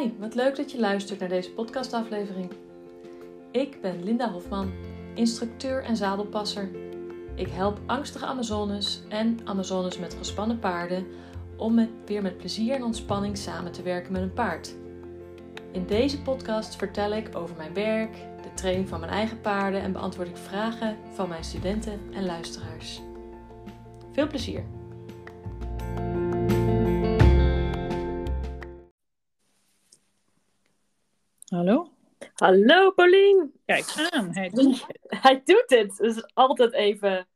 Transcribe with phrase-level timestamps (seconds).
[0.00, 2.50] Hi, wat leuk dat je luistert naar deze podcastaflevering.
[3.50, 4.72] Ik ben Linda Hofman,
[5.14, 6.70] instructeur en zadelpasser.
[7.34, 11.06] Ik help angstige Amazones en Amazones met gespannen paarden
[11.56, 14.74] om weer met plezier en ontspanning samen te werken met een paard.
[15.72, 18.12] In deze podcast vertel ik over mijn werk,
[18.42, 23.00] de training van mijn eigen paarden en beantwoord ik vragen van mijn studenten en luisteraars.
[24.12, 24.79] Veel plezier!
[32.40, 32.90] Hallo?
[32.90, 33.52] Paulien!
[33.66, 34.96] Kijk aan, hij doet het.
[35.22, 35.96] Hij doet het.
[35.96, 37.28] Dus altijd even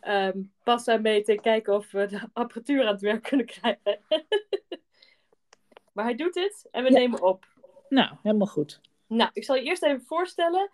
[0.00, 3.98] ehm pas aan meten en kijken of we de apparatuur aan het werk kunnen krijgen.
[5.92, 6.98] maar hij doet het en we Ja.
[6.98, 7.46] nemen op.
[7.88, 8.80] Nou, helemaal goed.
[9.06, 10.70] Nou, ik zal je eerst even voorstellen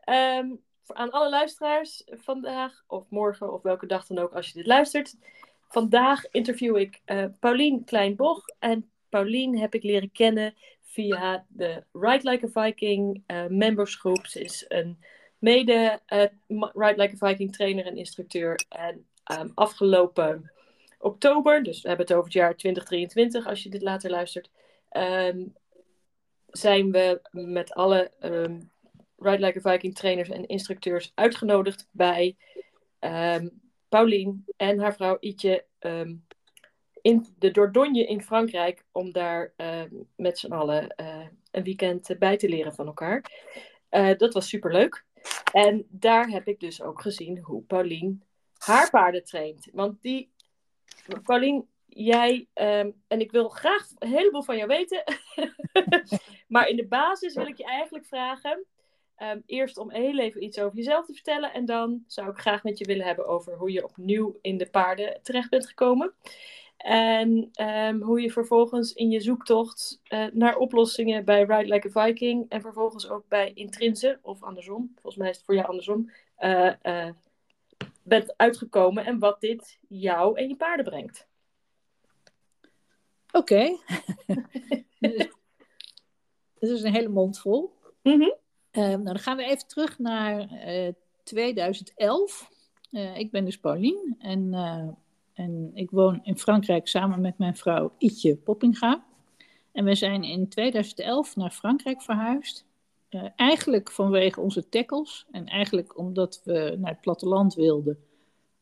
[0.00, 0.48] ehm,
[0.82, 4.66] voor- aan alle luisteraars vandaag of morgen of welke dag dan ook als je dit
[4.66, 5.16] luistert.
[5.68, 10.54] Vandaag interview ik eh Paulien Kleinboch en Paulien heb ik leren kennen
[10.96, 14.26] via de Ride Like a Viking eh, membersgroep.
[14.26, 14.98] Ze is een
[15.38, 16.00] mede
[16.46, 18.64] ma- Ride Like a Viking trainer en instructeur.
[18.68, 20.52] En ehm, afgelopen
[20.98, 24.50] oktober, dus we hebben het over het jaar 2023 als je dit later luistert,
[24.88, 25.46] ehm,
[26.46, 28.60] zijn we met alle ehm,
[29.18, 32.36] Ride Like a Viking trainers en instructeurs uitgenodigd bij
[33.88, 35.64] Paulien en haar vrouw Ietje
[37.06, 42.18] in de Dordogne in Frankrijk om daar ehm, met z'n allen eh, een weekend eh,
[42.18, 43.24] bij te leren van elkaar.
[43.88, 45.04] Eh, dat was superleuk.
[45.52, 48.22] En daar heb ik dus ook gezien hoe Paulien
[48.58, 49.68] haar paarden traint.
[49.72, 50.30] Want die,
[51.22, 55.04] Paulien, jij, ehm, en ik wil graag een heleboel van jou weten.
[56.54, 58.64] maar in de basis wil ik je eigenlijk vragen.
[59.16, 61.52] ehm, eerst om heel even iets over jezelf te vertellen.
[61.52, 64.70] En dan zou ik graag met je willen hebben over hoe je opnieuw in de
[64.70, 66.14] paarden terecht bent gekomen.
[66.76, 72.06] En ehm, hoe je vervolgens in je zoektocht eh, naar oplossingen bij Ride Like a
[72.06, 72.46] Viking.
[72.48, 74.90] En vervolgens ook bij Intrinse, of andersom.
[74.94, 76.10] Volgens mij is het voor jou andersom.
[76.36, 77.14] eh, eh,
[78.02, 81.26] bent uitgekomen en wat dit jou en je paarden brengt.
[83.32, 83.64] Oké.
[84.98, 85.28] Dus-
[86.58, 87.72] Dit is een hele mond vol.
[88.02, 88.30] Mhm.
[88.70, 90.92] Eh, nou, dan gaan we even terug naar eh,
[91.22, 92.50] 2011.
[92.90, 94.54] Eh, ik ben dus Paulien en,
[95.36, 99.04] en ik woon in Frankrijk samen met mijn vrouw Ietje Poppinga.
[99.72, 102.64] En we zijn in 2011 naar Frankrijk verhuisd.
[103.08, 107.98] Eh, eigenlijk vanwege onze tackles en eigenlijk omdat we naar het platteland wilden.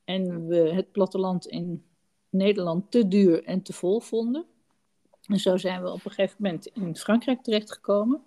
[0.05, 1.85] En we het platteland in
[2.29, 4.45] Nederland te duur en te vol vonden.
[5.27, 8.23] En zo zijn we op een gegeven moment in Frankrijk terechtgekomen.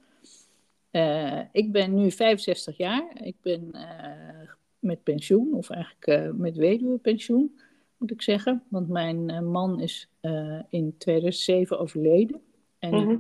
[0.91, 3.21] Eh, ik ben nu 65 jaar.
[3.23, 7.59] Ik ben eh, met pensioen, of eigenlijk met weduwepensioen,
[7.97, 8.63] moet ik zeggen.
[8.69, 12.41] Want mijn eh, man is eh, in 2007 overleden.
[12.79, 13.17] En Mhm.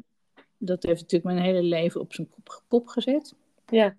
[0.57, 3.35] dat heeft natuurlijk mijn hele leven op zijn kop, kop gezet.
[3.67, 3.95] Ja.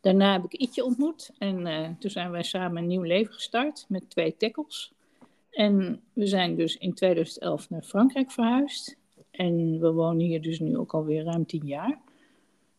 [0.00, 3.84] Daarna heb ik Ietje ontmoet en eh, toen zijn wij samen een nieuw leven gestart
[3.88, 4.92] met twee tackles.
[5.50, 8.96] En we zijn dus in 2011 naar Frankrijk verhuisd.
[9.30, 12.00] En we wonen hier dus nu ook alweer ruim tien jaar.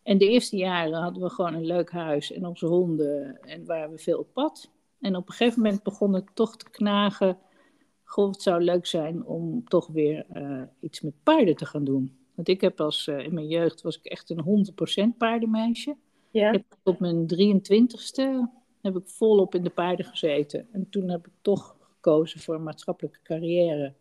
[0.04, 3.92] En de eerste jaren hadden we gewoon een leuk huis en onze honden en waren
[3.92, 4.70] we veel op pad.
[5.00, 7.38] En op een gegeven moment begon het toch te knagen.
[8.04, 12.18] Goh, het zou leuk zijn om toch weer eh, iets met paarden te gaan doen.
[12.36, 15.96] Want ik heb als, eh, in mijn jeugd was ik echt een 100% paardenmeisje.
[16.32, 16.52] Ja.
[16.52, 18.50] Ik heb op mijn 23ste
[18.82, 20.68] heb ik volop in de paarden gezeten.
[20.72, 23.94] En toen heb ik toch gekozen voor een maatschappelijke carrière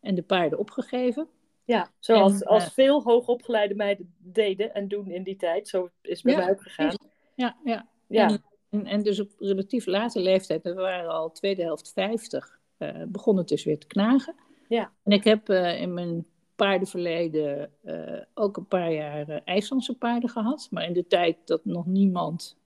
[0.00, 1.28] en de paarden opgegeven.
[1.64, 5.68] ja, zoals En, als eh, veel hoogopgeleide meiden deden en doen in die tijd.
[5.68, 6.96] Zo is het bij Ja, mij ook gegaan.
[7.34, 7.88] Ja, ja.
[8.06, 8.28] Ja.
[8.28, 8.42] En,
[8.72, 13.36] en, en dus op relatief late leeftijd, we waren al tweede helft 50, eh, begon
[13.36, 14.34] het dus weer te knagen.
[14.68, 14.92] Ja.
[15.02, 20.68] En ik heb eh, in mijn paardenverleden eh, ook een paar jaar IJslandse paarden gehad.
[20.70, 22.60] Maar in de tijd dat nog niemand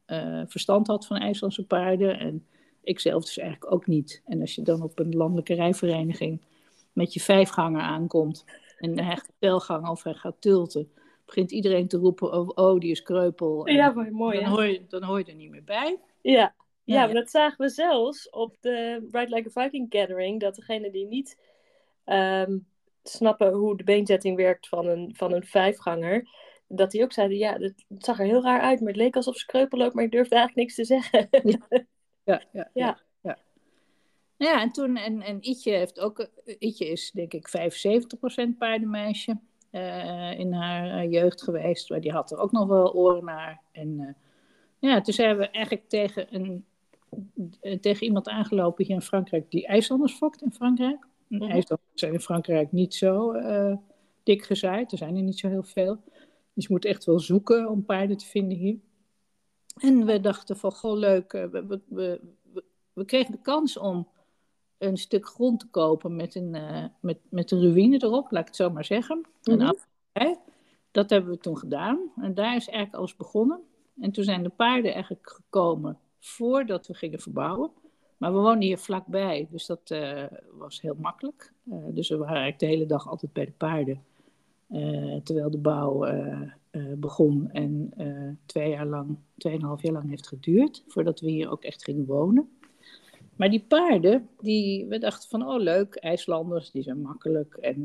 [0.46, 2.18] verstand had van IJslandse paarden.
[2.18, 2.46] En
[2.82, 4.22] ik zelf dus eigenlijk ook niet.
[4.24, 6.40] En als je dan op een landelijke rijvereniging
[6.92, 8.44] met je vijfganger aankomt.
[8.78, 10.90] En hij gaat telgang of hij gaat tulten.
[11.26, 13.66] Begint iedereen te roepen, oh, oh die is kreupel.
[13.66, 14.40] En Ja, mooi, mooi.
[14.40, 15.98] dan, hoor je, dan hoor je er niet meer bij.
[16.22, 16.54] Ja.
[16.84, 20.40] Ja, maar dat zagen we zelfs op de Ride Like a Viking Gathering.
[20.40, 21.38] Dat degene die niet
[22.04, 22.58] ehm,
[23.02, 26.28] snappen hoe de beenzetting werkt van een, van een vijfganger.
[26.68, 28.80] Dat die ook zeiden, ja, het het zag er heel raar uit.
[28.80, 31.28] Maar het leek alsof ze kreupel loopt, maar ik durfde eigenlijk niks te zeggen.
[32.24, 32.70] Ja, ja, Ja.
[32.72, 33.00] ja.
[33.20, 33.38] ja.
[34.36, 37.48] Ja, en toen, en, en Ietje heeft ook, eh, Ietje is denk ik
[38.54, 39.38] 75% paardenmeisje
[39.76, 43.60] eh, in haar eh, jeugd geweest, maar die had er ook nog wel oren naar.
[43.72, 44.14] En eh,
[44.78, 46.64] ja, toen zijn we eigenlijk tegen, een,
[47.80, 51.06] tegen iemand aangelopen hier in Frankrijk die IJslanders fokt in Frankrijk.
[51.30, 51.50] En Mhm.
[51.50, 53.32] IJslanders zijn in Frankrijk niet zo
[54.22, 54.92] dik gezaaid.
[54.92, 55.98] Er zijn er niet zo heel veel.
[56.52, 58.78] Dus je moet echt wel zoeken om paarden te vinden hier.
[59.76, 61.32] En we dachten van, goh, leuk.
[61.32, 62.20] We, we, we,
[62.92, 64.08] we kregen de kans om
[64.78, 68.46] een stuk grond te kopen met een, uh, met, met een ruïne erop, laat ik
[68.46, 69.26] het zo maar zeggen.
[69.42, 69.76] Mm -hmm.
[70.90, 71.98] Dat hebben we toen gedaan.
[72.20, 73.60] En daar is eigenlijk alles begonnen.
[74.00, 77.70] En toen zijn de paarden eigenlijk gekomen voordat we gingen verbouwen.
[78.16, 81.52] Maar we woonden hier vlakbij, dus dat uh, was heel makkelijk.
[81.64, 84.02] Uh, dus we waren eigenlijk de hele dag altijd bij de paarden.
[84.70, 86.06] Uh, terwijl de bouw
[86.96, 87.92] begon en
[88.46, 90.84] twee jaar lang, tweeënhalf jaar lang heeft geduurd.
[90.86, 92.50] Voordat we hier ook echt gingen wonen.
[93.36, 97.54] Maar die paarden, die, we dachten van, oh leuk, IJslanders, die zijn makkelijk.
[97.54, 97.84] En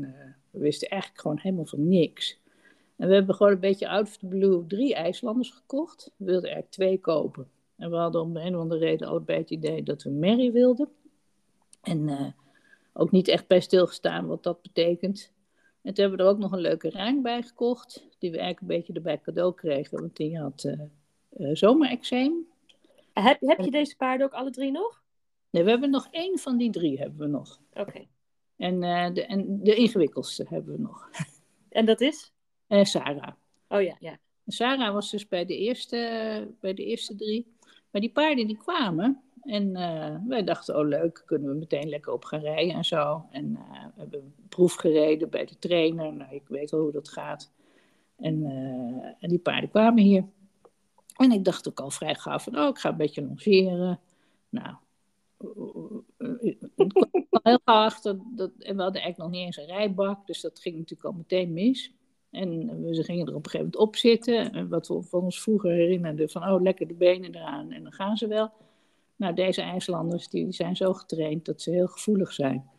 [0.50, 2.40] we wisten eigenlijk gewoon helemaal van niks.
[2.96, 6.12] En we hebben gewoon een beetje out of the blue drie IJslanders gekocht.
[6.16, 7.50] We wilden er twee kopen.
[7.76, 10.52] En we hadden om de een of andere reden allebei het idee dat we Mary
[10.52, 10.88] wilden.
[11.82, 12.26] En uh,
[12.92, 15.32] ook niet echt bij stilgestaan wat dat betekent.
[15.82, 18.06] En toen hebben we er ook nog een leuke ruim bij gekocht.
[18.18, 20.00] Die we eigenlijk een beetje erbij cadeau kregen.
[20.00, 20.80] Want die had uh,
[21.36, 22.46] uh, zomerexeem.
[23.12, 25.01] Heb, heb je deze paarden ook alle drie nog?
[25.52, 27.60] Nee, we hebben nog één van die drie hebben we nog.
[27.70, 27.80] Oké.
[27.80, 28.08] Okay.
[28.56, 28.80] En,
[29.14, 31.08] de, en de ingewikkeldste hebben we nog.
[31.68, 32.32] En dat is?
[32.68, 33.32] Uh, Sarah.
[33.68, 34.18] Oh ja, ja.
[34.46, 37.54] Sarah was dus bij de eerste, bij de eerste drie.
[37.90, 42.12] Maar die paarden die kwamen en uh, wij dachten, oh leuk, kunnen we meteen lekker
[42.12, 43.26] op gaan rijden en zo.
[43.30, 46.12] En uh, we hebben een proef gereden bij de trainer.
[46.12, 47.52] Nou, ik weet wel hoe dat gaat.
[48.16, 48.44] En,
[49.20, 50.24] en die paarden kwamen hier.
[51.16, 54.00] En ik dacht ook al vrij gauw van, oh, ik ga een beetje longeren.
[54.48, 54.76] Nou,
[56.40, 56.58] ik
[57.28, 60.26] kwam heel gauw achter, dat, en we hadden eigenlijk nog niet eens een rijbak.
[60.26, 61.92] Dus dat ging natuurlijk al meteen mis.
[62.30, 64.52] En we gingen er op een gegeven moment op zitten.
[64.52, 67.92] En wat we van ons vroeger herinnerden van, oh, lekker de benen eraan en dan
[67.92, 68.50] gaan ze wel.
[69.16, 72.70] Nou, deze IJslanders die zijn zo getraind dat ze heel gevoelig zijn.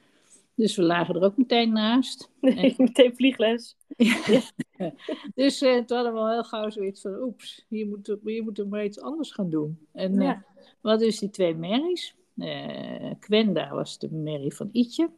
[0.56, 2.30] Dus we lagen er ook meteen naast.
[2.77, 3.77] Meteen vliegles.
[3.98, 4.94] ja.
[5.36, 8.57] Dus uh, toen hadden we al heel gauw zoiets van, oeps, hier moeten hier moet
[8.57, 9.88] we maar iets anders gaan doen.
[9.92, 10.36] En ja.
[10.36, 10.42] uh,
[10.81, 12.15] we hadden dus die twee merries.
[12.35, 15.09] Uh, Kwenda was de merrie van Ietje.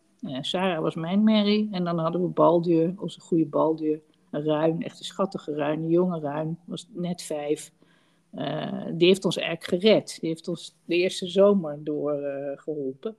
[0.42, 1.70] Sarah was mijn merrie.
[1.72, 4.02] En dan hadden we Balduur, onze goede Balduur.
[4.32, 7.72] Ruin, echt een schattige Ruin, een jonge Ruin, was net vijf.
[8.34, 10.18] Uh, die heeft ons eigenlijk gered.
[10.20, 13.16] Die heeft ons de eerste zomer door uh, geholpen.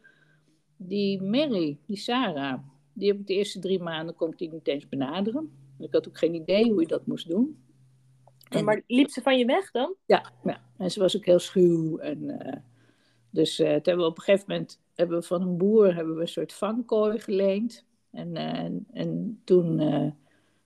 [0.76, 2.58] Die Mary, die Sarah,
[2.92, 5.50] die heb ik de eerste drie maanden kon ik die niet eens benaderen.
[5.78, 7.58] Ik had ook geen idee hoe je dat moest doen.
[8.48, 9.94] En, maar liep ze van je weg dan?
[10.06, 10.60] Ja, ja.
[10.76, 11.98] en ze was ook heel schuw.
[11.98, 12.52] En, uh,
[13.36, 16.20] dus uh, hebben we op een gegeven moment hebben we van een boer hebben we
[16.20, 17.84] een soort vangkooi geleend.
[18.10, 19.80] En, en, en toen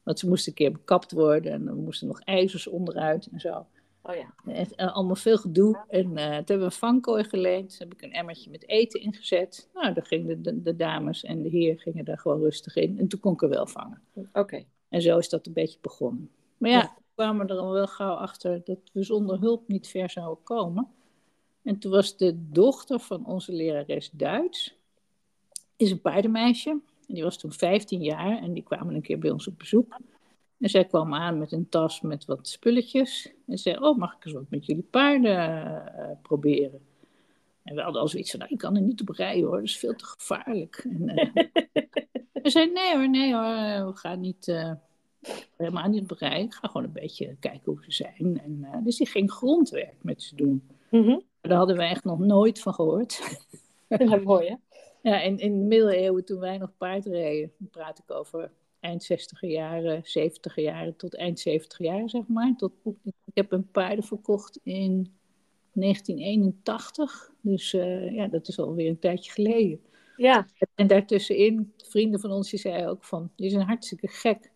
[0.02, 3.66] want ze moesten een keer bekapt worden en er moesten nog ijzers onderuit en zo.
[4.02, 4.52] Oh ja.
[4.52, 5.84] En, allemaal veel gedoe.
[5.88, 7.68] En toen hebben we een vangkooi geleend.
[7.68, 9.68] Toen heb ik een emmertje met eten ingezet.
[9.74, 12.98] Nou, daar gingen de, de, dames en de heer gingen daar gewoon rustig in.
[12.98, 14.02] En toen kon ik er wel vangen.
[14.14, 14.38] Oké.
[14.38, 14.66] Okay.
[14.88, 16.30] En zo is dat een beetje begonnen.
[16.56, 16.94] Maar ja, ja.
[16.96, 20.88] we kwamen er al wel gauw achter dat we zonder hulp niet ver zouden komen.
[21.62, 24.76] En toen was de dochter van onze lerares Duits,
[25.76, 26.70] is een paardenmeisje.
[26.70, 29.96] En die was toen 15 jaar en die kwamen een keer bij ons op bezoek.
[30.58, 33.32] En zij kwam aan met een tas met wat spulletjes.
[33.46, 36.80] En zei, oh, mag ik eens wat met jullie paarden uh, proberen?
[37.62, 39.64] En we hadden al zoiets van, nou, ik kan er niet op rijden hoor, dat
[39.64, 40.86] is veel te gevaarlijk.
[40.90, 41.44] En, uh,
[42.42, 44.72] we zeiden, nee hoor, nee hoor, we gaan niet, uh,
[45.56, 46.46] helemaal niet op rijden.
[46.46, 48.40] Ik ga gewoon een beetje kijken hoe ze zijn.
[48.44, 50.68] En, dus die ging grondwerk met ze doen.
[50.90, 51.22] Mm -hmm.
[51.40, 53.20] Daar hadden we echt nog nooit van gehoord.
[53.88, 54.54] Dat is mooi hè?
[55.02, 59.02] Ja, in, in de middeleeuwen toen wij nog paard reden, dan praat ik over eind
[59.02, 62.54] 60 jaren, 70 jaren tot eind 70 jaar, zeg maar.
[62.56, 62.72] Tot,
[63.04, 65.12] ik heb een paarden verkocht in
[65.72, 69.80] 1981, dus uh, ja, dat is alweer een tijdje geleden.
[70.16, 70.46] Ja.
[70.74, 74.50] En daartussenin, vrienden van ons die zeiden ook van, die zijn hartstikke gek.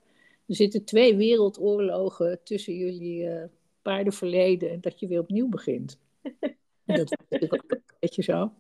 [0.47, 3.45] Er zitten twee wereldoorlogen tussen jullie uh,
[3.83, 5.99] paardenverleden en dat je weer opnieuw begint.
[6.85, 8.53] dat is natuurlijk ook een beetje zo.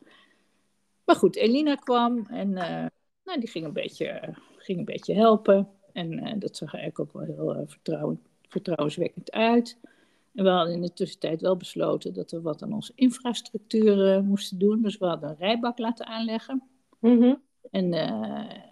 [1.04, 2.86] Maar goed, Elina kwam en uh,
[3.24, 5.68] nou, die ging een, beetje, ging een beetje helpen.
[5.92, 9.78] En uh, dat zag eigenlijk ook wel heel uh, vertrouwen, vertrouwenswekkend uit.
[10.34, 14.58] En we hadden in de tussentijd wel besloten dat we wat aan onze infrastructuur moesten
[14.58, 14.82] doen.
[14.82, 16.62] Dus we hadden een rijbak laten aanleggen.
[17.00, 17.42] Mm -hmm.
[17.70, 17.92] En,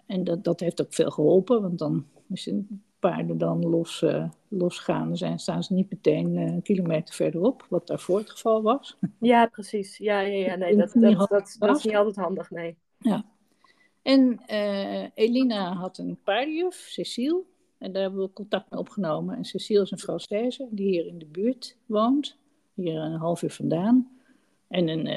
[0.05, 4.29] en dat, dat heeft ook veel geholpen, want dan is een paarden dan los, uh,
[4.47, 8.97] losgaan, zijn, staan ze niet meteen een kilometer verderop, wat daarvoor het geval was.
[9.19, 9.97] Ja, precies.
[9.97, 10.55] Ja, ja, ja.
[10.55, 12.77] Nee, dat, dat, dat, dat, dat is niet altijd handig, nee.
[12.97, 13.25] Ja.
[14.01, 17.43] En uh, Elina had een paardenjuf, Cecile,
[17.77, 19.35] en daar hebben we contact mee opgenomen.
[19.35, 22.37] En Cecile is een Française die hier in de buurt woont,
[22.73, 24.11] hier een half uur vandaan.
[24.67, 25.07] En een,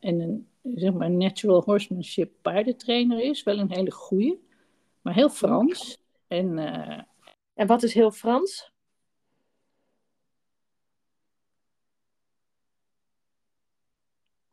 [0.00, 4.38] en een zeg maar, natural horsemanship paardentrainer is, wel een hele goeie,
[5.02, 6.04] maar heel Frans.
[6.26, 7.02] En, uh,
[7.54, 8.72] en wat is heel Frans?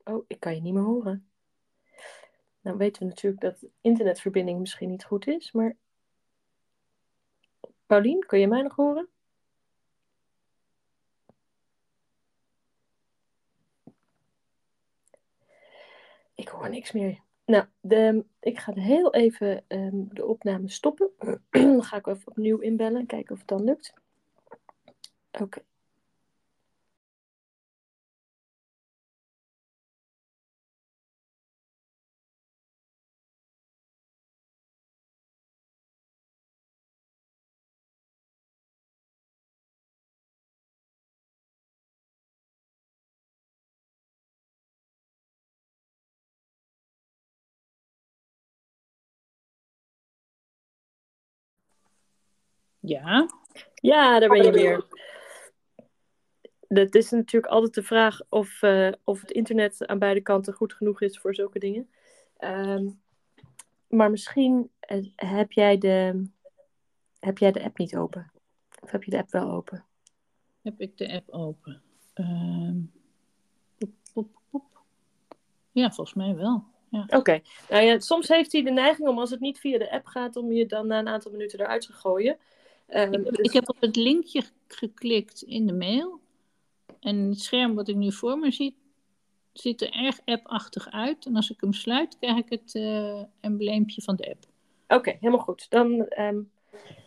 [0.04, 1.28] Oh, ik kan je niet meer horen.
[2.62, 5.76] Nou weten we natuurlijk dat de internetverbinding misschien niet goed is, maar...
[7.86, 9.10] Paulien, kun je mij nog horen?
[16.36, 17.22] Ik hoor niks meer.
[17.46, 17.66] Nou,
[18.40, 21.10] ik ga heel even um, de opname stoppen.
[21.50, 23.94] dan ga ik even opnieuw inbellen en kijken of het dan lukt.
[25.32, 25.62] Oké.
[52.86, 53.30] Ja.
[53.74, 54.86] Ja, daar ben je weer.
[56.68, 60.74] Het is natuurlijk altijd de vraag of, uh, of het internet aan beide kanten goed
[60.74, 61.90] genoeg is voor zulke dingen.
[62.40, 63.02] Um,
[63.88, 66.28] maar misschien uh, heb, jij de,
[67.20, 68.32] heb jij de app niet open?
[68.80, 69.86] Of heb je de app wel open?
[70.62, 71.82] Heb ik de app open?
[73.78, 74.82] Pop, pop, pop.
[75.72, 76.64] Ja, volgens mij wel.
[76.90, 77.04] Ja.
[77.04, 77.18] Oké.
[77.18, 77.44] Okay.
[77.70, 80.36] Nou ja, soms heeft hij de neiging om als het niet via de app gaat,
[80.36, 82.38] om je dan na een aantal minuten eruit te gooien.
[82.88, 83.38] Ik, dus...
[83.38, 86.22] ik, heb op het linkje geklikt in de mail.
[87.00, 88.78] En het scherm wat ik nu voor me zie,
[89.54, 91.26] ziet er erg appachtig uit.
[91.26, 94.46] En als ik hem sluit, krijg ik het uh, embleempje van de app.
[94.88, 95.70] Oké, helemaal goed.
[95.70, 96.52] Dan, um,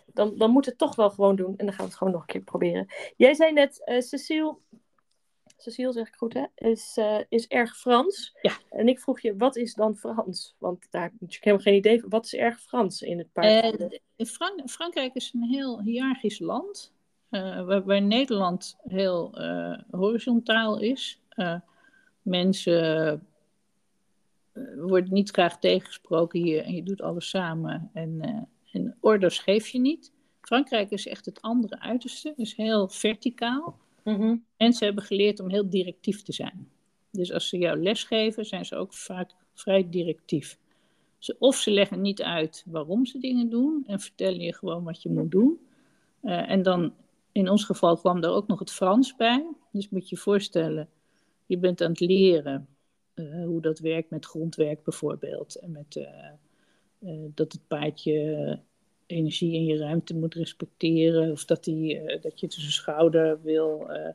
[0.06, 1.56] dan, dan moet het toch wel gewoon doen.
[1.56, 2.86] En dan gaan we het gewoon nog een keer proberen.
[3.16, 4.56] Jij zei net, uh, Cecile,
[5.56, 8.36] Cecile zeg ik goed hè, is, uh, is erg Frans.
[8.42, 8.52] Ja.
[8.70, 10.54] En ik vroeg je, wat is dan Frans?
[10.58, 12.08] Want daar heb ik helemaal geen idee van.
[12.08, 13.80] Wat is erg Frans in het paard?
[13.80, 16.94] Uh, Frank Frankrijk is een heel hiërarchisch land.
[17.30, 19.38] Uh, waarbij Nederland heel
[19.90, 21.20] horizontaal is.
[22.22, 23.26] mensen
[24.76, 27.90] worden niet graag tegengesproken hier en je doet alles samen.
[27.92, 30.12] En, en orders geef je niet.
[30.40, 33.78] Frankrijk is echt het andere uiterste, is heel verticaal.
[34.06, 36.68] Mm En ze hebben geleerd om heel directief te zijn.
[37.10, 40.58] Dus als ze jou lesgeven, zijn ze ook vaak vrij directief.
[41.18, 45.02] Ze, of ze leggen niet uit waarom ze dingen doen en vertellen je gewoon wat
[45.02, 45.60] je moet doen.
[46.22, 46.94] Uh, en dan,
[47.32, 49.46] in ons geval kwam er ook nog het Frans bij.
[49.72, 50.88] Dus moet je je voorstellen,
[51.46, 52.68] je bent aan het leren
[53.14, 55.54] uh, hoe dat werkt met grondwerk bijvoorbeeld.
[55.54, 58.60] En met uh, dat het paardje
[59.06, 61.30] energie in je ruimte moet respecteren.
[61.30, 64.08] Of dat, die, uh, dat je zijn schouder wil uh,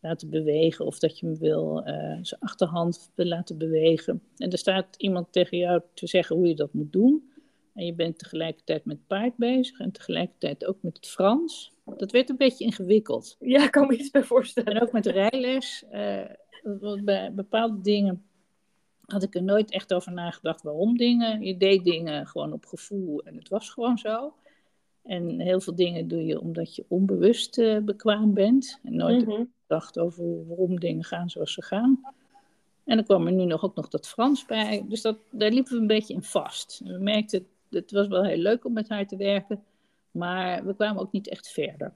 [0.00, 0.86] laten bewegen.
[0.86, 4.22] Of dat je hem wil uh, zijn achterhand wil laten bewegen.
[4.36, 7.30] En er staat iemand tegen jou te zeggen hoe je dat moet doen.
[7.74, 11.72] En je bent tegelijkertijd met paard bezig en tegelijkertijd ook met het Frans.
[11.96, 13.36] Dat werd een beetje ingewikkeld.
[13.40, 14.74] Ja, ik kan me iets bij voorstellen.
[14.74, 15.84] En ook met rijles.
[17.04, 18.25] bij bepaalde dingen
[19.06, 21.42] had ik er nooit echt over nagedacht waarom dingen.
[21.42, 24.34] Je deed dingen gewoon op gevoel en het was gewoon zo.
[25.02, 28.80] En heel veel dingen doe je omdat je onbewust uh, bekwaam bent.
[28.82, 29.44] En nooit Mhm.
[29.66, 32.00] gedacht over waarom dingen gaan zoals ze gaan.
[32.84, 34.84] En dan kwam er nu nog ook nog dat Frans bij.
[34.88, 36.80] Dus dat, daar liepen we een beetje in vast.
[36.84, 39.62] En we merkten, het was wel heel leuk om met haar te werken.
[40.10, 41.94] Maar we kwamen ook niet echt verder.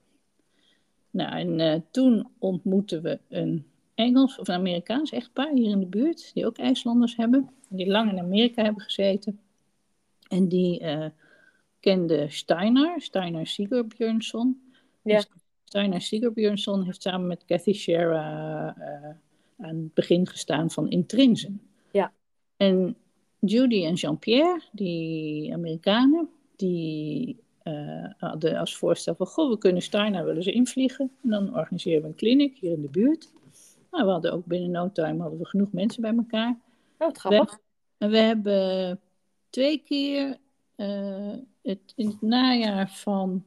[1.11, 3.67] Nou, en uh, toen ontmoetten we een
[4.01, 8.11] Engels of een Amerikaans echtpaar hier in de buurt, die ook IJslanders hebben, die lang
[8.11, 9.41] in Amerika hebben gezeten.
[10.29, 11.07] En die uh,
[11.81, 14.61] kende Steiner, Steiner Sigurbjörnsson.
[15.03, 15.17] Ja.
[15.17, 15.29] Dus
[15.65, 21.61] Steiner Sigurbjörnsson heeft samen met Kathy Shera uh, aan het begin gestaan van Intrinsen.
[21.93, 22.13] Ja.
[22.57, 22.97] En
[23.39, 30.25] Judy en Jean-Pierre, die Amerikanen, die uh, hadden als voorstel van, goh, we kunnen Steiner
[30.25, 31.11] willen ze invliegen.
[31.23, 33.33] En dan organiseren we een kliniek hier in de buurt.
[33.91, 36.51] Nou, we hadden ook binnen no time hadden we genoeg mensen bij elkaar.
[36.51, 36.59] Oh,
[36.99, 37.51] wat grappig.
[37.51, 37.61] We,
[37.99, 39.01] en we hebben
[39.51, 40.37] twee keer
[40.77, 43.45] uh, het, in het najaar van.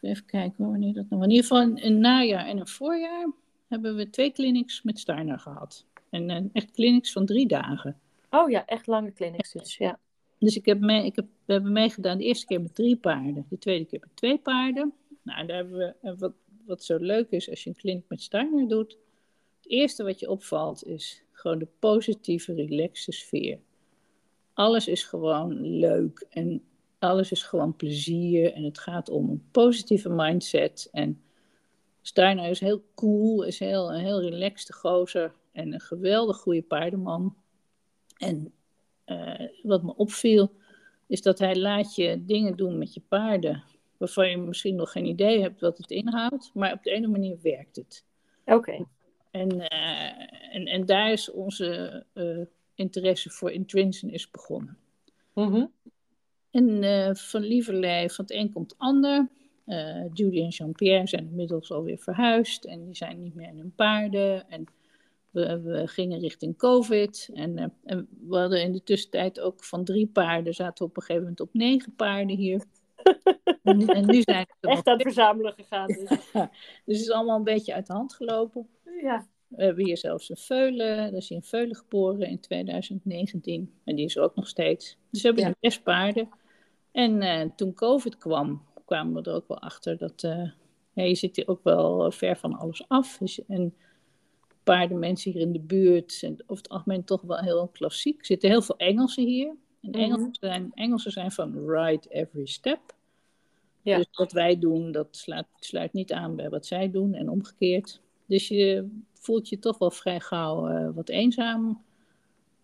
[0.00, 1.22] Even kijken wanneer dat nou.
[1.22, 3.32] In ieder geval een najaar en een voorjaar
[3.68, 5.84] hebben we twee clinics met Steiner gehad.
[6.10, 8.00] En uh, echt clinics van drie dagen.
[8.30, 9.98] Oh ja, echt lange clinics dus, ja.
[10.38, 13.46] Dus ik heb mee, ik heb, we hebben meegedaan de eerste keer met drie paarden,
[13.48, 14.92] de tweede keer met twee paarden.
[15.22, 16.32] Nou, daar hebben we, wat,
[16.66, 18.96] wat zo leuk is als je een clinic met Steiner doet,
[19.66, 23.58] het eerste wat je opvalt is gewoon de positieve, relaxte sfeer.
[24.52, 26.62] Alles is gewoon leuk en
[26.98, 30.88] alles is gewoon plezier en het gaat om een positieve mindset.
[30.92, 31.22] En
[32.02, 37.36] Steiner is heel cool, is heel, een heel relaxte gozer en een geweldig goede paardenman.
[38.16, 38.52] En
[39.06, 40.50] uh, wat me opviel,
[41.06, 43.64] is dat hij laat je dingen doen met je paarden
[43.96, 47.38] waarvan je misschien nog geen idee hebt wat het inhoudt, maar op de ene manier
[47.42, 48.04] werkt het.
[48.44, 48.86] Oké.
[49.36, 54.78] En, uh, en, en daar is onze uh, interesse voor Intrinsen is begonnen.
[55.34, 55.72] Mm
[56.50, 59.28] En uh, van Lieverlee, van het een komt het ander.
[60.12, 64.50] Judy en Jean-Pierre zijn inmiddels alweer verhuisd en die zijn niet meer in hun paarden.
[64.50, 64.64] En
[65.30, 67.30] we, we gingen richting COVID.
[67.34, 71.02] En, en we hadden in de tussentijd ook van drie paarden, zaten we op een
[71.02, 72.64] gegeven moment op negen paarden hier.
[73.62, 75.86] en, en nu zijn we echt aan het verzamelen gegaan.
[75.86, 76.08] Dus.
[76.32, 76.48] dus
[76.84, 78.68] het is allemaal een beetje uit de hand gelopen.
[79.02, 79.26] Ja.
[79.48, 80.98] We hebben hier zelfs een veulen.
[80.98, 83.72] Er is hier een veulen geboren in 2019.
[83.84, 84.98] En die is er ook nog steeds.
[85.10, 85.54] Dus we hebben ja.
[85.60, 86.28] zes paarden.
[86.92, 90.50] En uh, toen COVID kwam, kwamen we er ook wel achter dat uh,
[90.92, 93.18] ja, je zit hier ook wel ver van alles af.
[93.18, 93.74] Dus, en
[94.62, 98.18] paardenmensen hier in de buurt zijn over het algemeen toch wel heel klassiek.
[98.18, 99.54] Er zitten heel veel Engelsen hier.
[99.80, 100.34] En Engelsen, mm -hmm.
[100.34, 102.94] zijn, Engelsen zijn van ride every step.
[103.82, 103.96] Ja.
[103.96, 108.00] Dus wat wij doen, dat sluit, sluit, niet aan bij wat zij doen en omgekeerd.
[108.26, 111.82] Dus je voelt je toch wel vrij gauw uh, wat eenzaam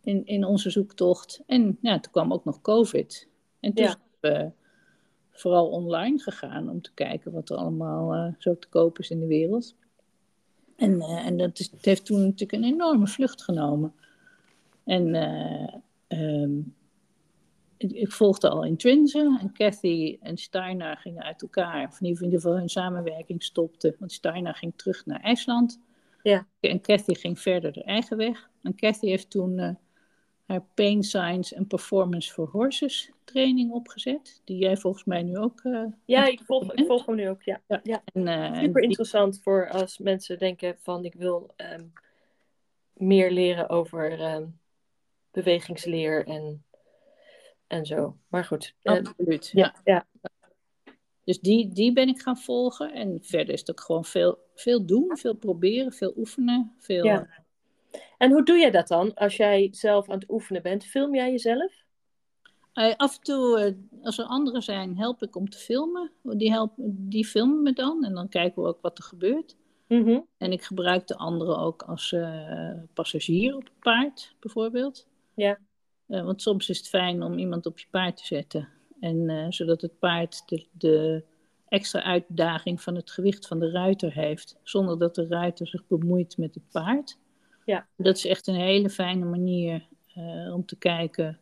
[0.00, 1.42] in, in onze zoektocht.
[1.47, 3.28] En ja, toen kwam ook nog COVID.
[3.61, 3.90] En toen ja.
[3.90, 4.50] zijn we
[5.31, 9.21] vooral online gegaan om te kijken wat er allemaal uh, zo te koop is in
[9.21, 9.75] de wereld.
[10.76, 13.92] En, uh, en dat is, het heeft toen natuurlijk een enorme vlucht genomen.
[14.85, 15.14] En
[16.09, 16.75] um,
[17.82, 21.88] ik volgde al in Twinsen en Cathy en Steiner gingen uit elkaar.
[21.88, 23.96] Of in ieder geval hun samenwerking stopte.
[23.98, 25.80] Want Steiner ging terug naar IJsland.
[26.22, 26.46] Ja.
[26.60, 28.50] En Cathy ging verder de eigen weg.
[28.62, 29.70] En Cathy heeft toen uh,
[30.46, 34.40] haar Pain Science en Performance for Horses training opgezet.
[34.44, 35.60] Die jij volgens mij nu ook.
[35.64, 37.42] Uh, ja, ik volg, ik volg hem nu ook.
[37.42, 37.60] Ja.
[37.66, 37.80] ja.
[37.82, 38.02] ja.
[38.12, 38.82] En, uh, Super die...
[38.82, 41.92] interessant voor als mensen denken: van ik wil um,
[42.92, 44.58] meer leren over um,
[45.30, 46.64] bewegingsleer en
[47.72, 48.16] en zo.
[48.28, 48.74] Maar goed.
[48.82, 49.50] Absoluut.
[49.52, 49.74] Ja.
[49.84, 50.06] ja.
[51.24, 52.92] Dus die, die ben ik gaan volgen.
[52.92, 56.72] En verder is het ook gewoon veel, veel doen, veel proberen, veel oefenen.
[56.78, 57.04] Veel...
[57.04, 57.28] Ja.
[58.18, 60.85] En hoe doe jij dat dan als jij zelf aan het oefenen bent?
[60.85, 61.72] Film jij jezelf?
[62.74, 66.11] Uh, af en toe, uh, als er anderen zijn, help ik om te filmen.
[66.22, 69.56] Die, help, die filmen me dan en dan kijken we ook wat er gebeurt.
[69.88, 70.26] Mm -hmm.
[70.38, 75.06] En ik gebruik de anderen ook als uh, passagier op het paard, bijvoorbeeld.
[75.35, 75.58] Ja.
[76.08, 78.68] Uh, want soms is het fijn om iemand op je paard te zetten.
[79.00, 81.24] En uh, zodat het paard de, de,
[81.68, 84.58] extra uitdaging van het gewicht van de ruiter heeft.
[84.62, 87.18] Zonder dat de ruiter zich bemoeit met het paard.
[87.64, 87.86] Ja.
[87.96, 89.86] Dat is echt een hele fijne manier
[90.16, 91.40] uh, om te kijken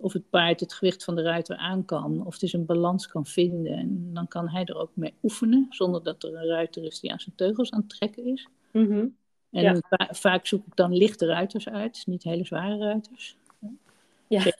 [0.00, 2.26] of het paard het gewicht van de ruiter aan kan.
[2.26, 3.72] Of dus een balans kan vinden.
[3.72, 5.66] En dan kan hij er ook mee oefenen.
[5.70, 8.48] Zonder dat er een ruiter is die aan zijn teugels aan het trekken is.
[8.72, 9.16] Mm -hmm.
[9.50, 9.80] En ja.
[9.88, 12.02] va vaak zoek ik dan lichte ruiters uit.
[12.06, 13.36] Niet hele zware ruiters.
[14.30, 14.52] Ja.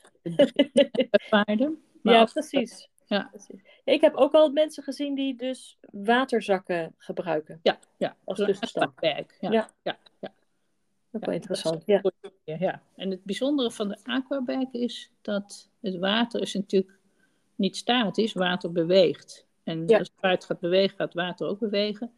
[1.29, 1.83] paarden.
[2.03, 2.89] Ja, precies.
[3.07, 3.29] Ja.
[3.31, 3.63] precies.
[3.85, 7.61] Ik heb ook al mensen gezien die dus waterzakken gebruiken.
[7.63, 8.17] Ja, ja.
[8.25, 9.01] Als tussenstap.
[9.01, 9.99] Ja, ja, ja.
[10.19, 10.33] ja.
[11.13, 12.03] Ook wel interessant, ja.
[12.45, 12.83] ja.
[12.97, 16.99] En het bijzondere van de aquabag is dat het water is natuurlijk
[17.55, 19.47] niet statisch, water beweegt.
[19.63, 22.13] En als het paard gaat bewegen, gaat het water ook bewegen.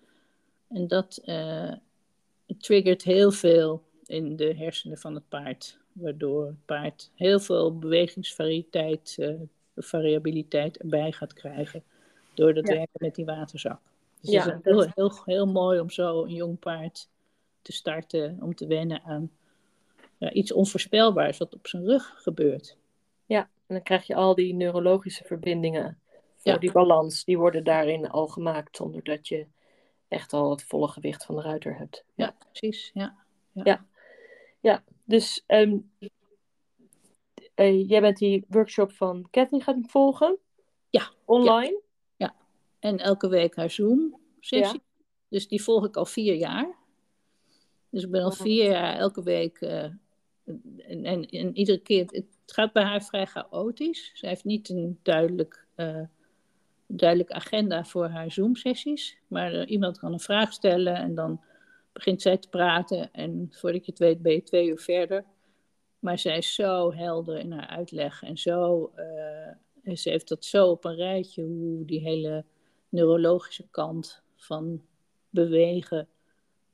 [0.69, 1.73] En dat eh,
[2.59, 5.79] triggert heel veel in de hersenen van het paard.
[5.93, 9.35] Waardoor het paard heel veel bewegingsvariëteit, eh,
[9.77, 11.83] variabiliteit erbij gaat krijgen.
[12.35, 12.75] Door dat Ja.
[12.75, 13.81] werken met die waterzak.
[14.21, 17.09] Dus Ja, het is heel, heel, heel mooi om zo een jong paard
[17.63, 18.39] te starten.
[18.41, 19.31] Om te wennen aan
[20.19, 22.77] ja, iets onvoorspelbaars wat op zijn rug gebeurt.
[23.27, 25.99] Ja, en dan krijg je al die neurologische verbindingen
[26.37, 26.59] voor Ja.
[26.59, 27.25] die balans.
[27.25, 29.47] Die worden daarin al gemaakt zonder dat je
[30.09, 32.05] echt al het volle gewicht van de ruiter hebt.
[32.15, 32.91] Ja, precies.
[32.95, 33.15] Ja.
[35.05, 35.79] Dus ehm,
[37.55, 40.39] eh, jij bent die workshop van Cathy gaan volgen?
[40.91, 41.81] Ja, Online?
[42.79, 44.83] En elke week haar Zoom-sessie.
[45.29, 46.77] Dus die volg ik al vier jaar.
[47.91, 48.37] Dus ik ben al Oh.
[48.37, 49.61] vier jaar elke week.
[49.61, 52.05] eh, en, en, en iedere keer.
[52.07, 54.11] Het gaat bij haar vrij chaotisch.
[54.15, 56.03] Ze heeft niet een duidelijk, eh,
[56.87, 59.19] duidelijke agenda voor haar Zoom-sessies.
[59.27, 61.41] Maar iemand kan een vraag stellen en dan
[61.93, 63.13] begint zij te praten.
[63.13, 65.25] En voordat je het weet, ben je twee uur verder.
[65.99, 68.23] Maar zij is zo helder in haar uitleg.
[68.23, 71.43] En zo, eh, ze heeft dat zo op een rijtje.
[71.43, 72.45] Hoe die hele
[72.89, 74.83] neurologische kant van
[75.31, 76.09] bewegen,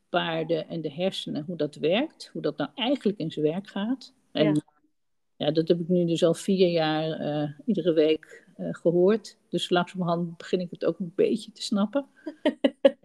[0.09, 4.13] paarden en de hersenen, hoe dat werkt, hoe dat nou eigenlijk in zijn werk gaat.
[4.33, 4.63] En Ja.
[5.37, 9.37] ja, dat heb ik nu dus al vier jaar eh, iedere week eh, gehoord.
[9.49, 12.07] Dus langzamerhand begin ik het ook een beetje te snappen.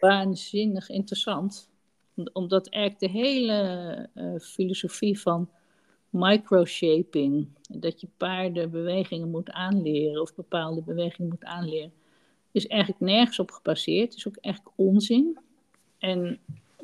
[0.00, 1.70] Waanzinnig interessant.
[2.14, 3.52] Om- Omdat eigenlijk de hele
[4.14, 5.50] eh, filosofie van
[6.10, 11.92] microshaping, dat je paarden bewegingen moet aanleren of bepaalde bewegingen moet aanleren,
[12.52, 14.14] is eigenlijk nergens op gebaseerd.
[14.14, 15.38] Is ook echt onzin.
[15.98, 16.38] En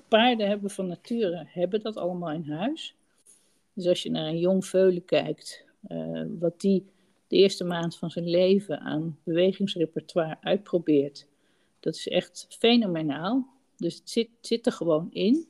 [0.09, 2.95] paarden hebben van nature hebben dat allemaal in huis.
[3.73, 6.87] Dus als je naar een jong veulen kijkt, uh, wat die
[7.29, 11.27] de eerste maand van zijn leven aan bewegingsrepertoire uitprobeert,
[11.81, 13.47] dat is echt fenomenaal.
[13.77, 15.49] Dus het zit, zit er gewoon in.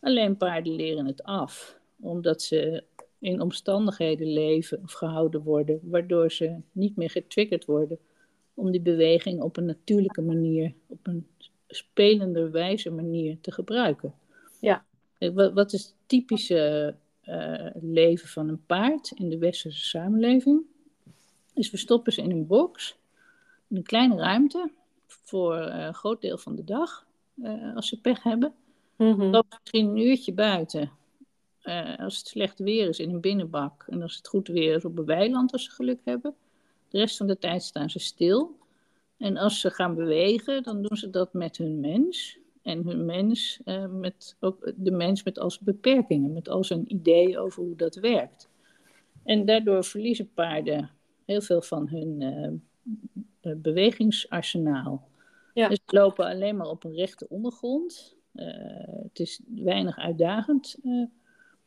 [0.00, 2.84] Alleen paarden leren het af, omdat ze
[3.18, 7.98] in omstandigheden leven of gehouden worden, waardoor ze niet meer getriggerd worden
[8.54, 11.26] om die beweging op een natuurlijke manier, op een
[11.68, 14.14] spelende wijze manier te gebruiken.
[14.60, 14.84] Ja.
[15.18, 20.62] Wat, wat is het typische uh, leven van een paard in de westerse samenleving?
[21.54, 22.96] Dus we stoppen ze in een box,
[23.68, 24.70] in een kleine ruimte,
[25.22, 28.54] voor een groot deel van de dag, uh, als ze pech hebben.
[28.96, 29.32] Mm -hmm.
[29.32, 30.90] Dan misschien een uurtje buiten,
[31.96, 33.84] als het slecht weer is, in een binnenbak.
[33.88, 36.34] En als het goed weer is, op een weiland, als ze geluk hebben.
[36.88, 38.56] De rest van de tijd staan ze stil.
[39.16, 42.38] En als ze gaan bewegen, dan doen ze dat met hun mens.
[42.62, 46.92] En hun mens, uh, met ook de mens met al zijn beperkingen, met al zijn
[46.92, 48.48] ideeën over hoe dat werkt.
[49.24, 50.90] En daardoor verliezen paarden
[51.24, 52.50] heel veel van hun uh,
[53.56, 55.08] bewegingsarsenaal.
[55.54, 55.68] Ja.
[55.68, 58.16] Dus ze lopen alleen maar op een rechte ondergrond.
[58.34, 58.46] Uh,
[59.02, 60.76] het is weinig uitdagend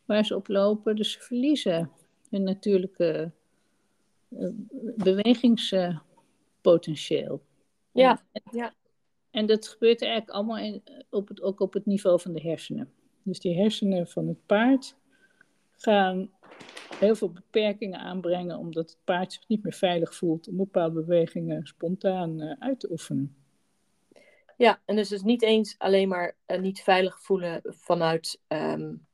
[0.06, 0.96] waar ze op lopen.
[0.96, 1.92] Dus ze verliezen
[2.30, 3.32] hun natuurlijke
[4.96, 7.42] bewegingspotentieel.
[7.92, 8.74] Ja, en, ja.
[9.32, 12.92] En dat gebeurt eigenlijk allemaal in, op het, ook op het niveau van de hersenen.
[13.24, 14.96] Dus die hersenen van het paard
[15.72, 16.30] gaan
[17.00, 21.68] heel veel beperkingen aanbrengen, omdat het paard zich niet meer veilig voelt om bepaalde bewegingen
[21.68, 23.36] spontaan uh, uit te oefenen.
[24.58, 29.06] Ja, en dus is niet eens alleen maar uh, niet veilig voelen vanuit um,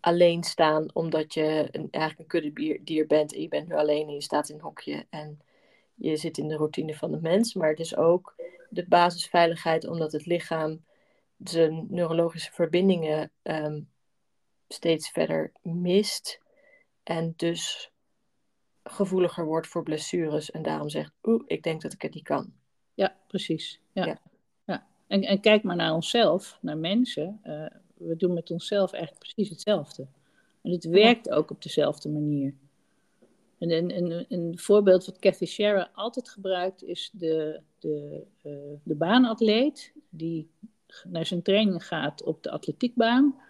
[0.00, 4.22] alleen staan, omdat je eigenlijk een kuddedier bent en je bent nu alleen en je
[4.22, 5.40] staat in een hokje en
[5.94, 7.54] je zit in de routine van de mens.
[7.54, 8.34] Maar het is ook
[8.70, 10.84] de basisveiligheid, omdat het lichaam
[11.44, 13.88] zijn neurologische verbindingen um,
[14.68, 16.40] steeds verder mist
[17.08, 17.90] en dus
[18.84, 22.52] gevoeliger wordt voor blessures en daarom zegt, oeh, ik denk dat ik het niet kan.
[22.94, 23.80] Ja, precies.
[23.92, 24.06] Ja.
[24.06, 24.20] Ja.
[24.64, 24.86] ja.
[25.06, 27.40] En, en kijk maar naar onszelf, naar mensen.
[27.44, 30.06] Uh, we doen met onszelf eigenlijk precies hetzelfde.
[30.62, 32.54] En het werkt ook op dezelfde manier.
[33.58, 38.94] En een, een, een voorbeeld wat Cathy Scherer altijd gebruikt is de, de, uh, de
[38.94, 40.50] baanatleet die
[41.04, 43.40] naar zijn training gaat op de atletiekbaan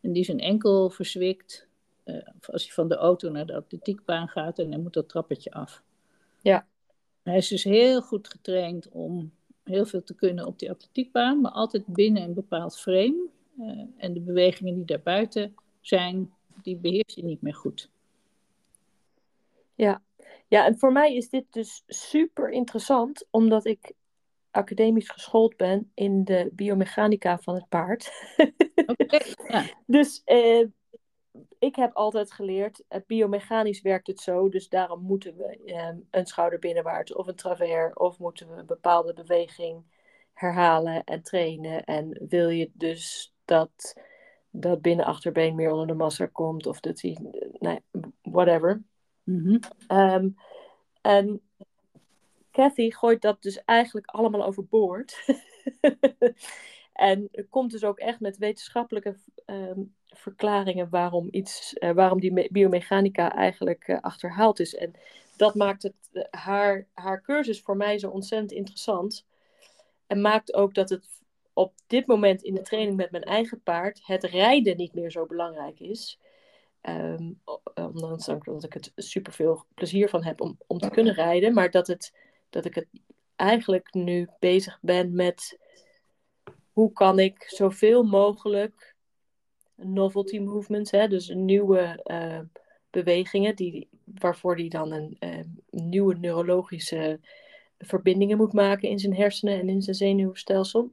[0.00, 1.68] en die zijn enkel verzwikt
[2.04, 5.52] uh, als hij van de auto naar de atletiekbaan gaat en hij moet dat trappetje
[5.52, 5.82] af.
[6.42, 6.66] Ja.
[7.22, 11.50] Hij is dus heel goed getraind om heel veel te kunnen op die atletiekbaan, maar
[11.50, 13.28] altijd binnen een bepaald frame.
[13.58, 17.90] Uh, en de bewegingen die daarbuiten zijn, die beheerst hij niet meer goed.
[19.74, 20.02] Ja.
[20.48, 23.92] ja, en voor mij is dit dus super interessant, omdat ik
[24.50, 28.10] academisch geschoold ben in de biomechanica van het paard.
[28.86, 29.64] Okay, ja.
[29.86, 30.66] Dus eh,
[31.64, 36.26] ik heb altijd geleerd, het biomechanisch werkt het zo, dus daarom moeten we eh, een
[36.26, 39.84] schouder binnenwaarts of een travers, of moeten we een bepaalde beweging
[40.34, 41.84] herhalen en trainen.
[41.84, 43.94] En wil je dus dat
[44.50, 47.18] dat binnenachterbeen meer onder de massa komt, of dat hij,
[47.58, 47.80] nee,
[48.22, 48.82] whatever.
[49.24, 49.60] Mm -hmm.
[49.98, 50.36] um,
[51.00, 51.40] en
[52.50, 55.24] Cathy gooit dat dus eigenlijk allemaal overboord.
[56.94, 63.32] en komt dus ook echt met wetenschappelijke um, verklaringen waarom, iets, uh, waarom die biomechanica
[63.32, 64.74] eigenlijk uh, achterhaald is.
[64.74, 64.92] En
[65.36, 69.26] dat maakt het, uh, haar, haar cursus voor mij zo ontzettend interessant.
[70.06, 71.08] En maakt ook dat het
[71.52, 75.26] op dit moment in de training met mijn eigen paard het rijden niet meer zo
[75.26, 76.18] belangrijk is.
[76.82, 77.40] Um,
[77.74, 81.54] ondanks dat ik het super veel plezier van heb om, om te kunnen rijden.
[81.54, 82.14] Maar dat, het,
[82.50, 82.86] dat ik het
[83.36, 85.58] eigenlijk nu bezig ben met
[86.74, 88.94] hoe kan ik zoveel mogelijk
[89.74, 92.40] novelty movements, hè, dus nieuwe uh,
[92.90, 97.20] bewegingen, die, waarvoor die dan een uh, nieuwe neurologische
[97.78, 100.92] verbindingen moet maken in zijn hersenen en in zijn zenuwstelsel.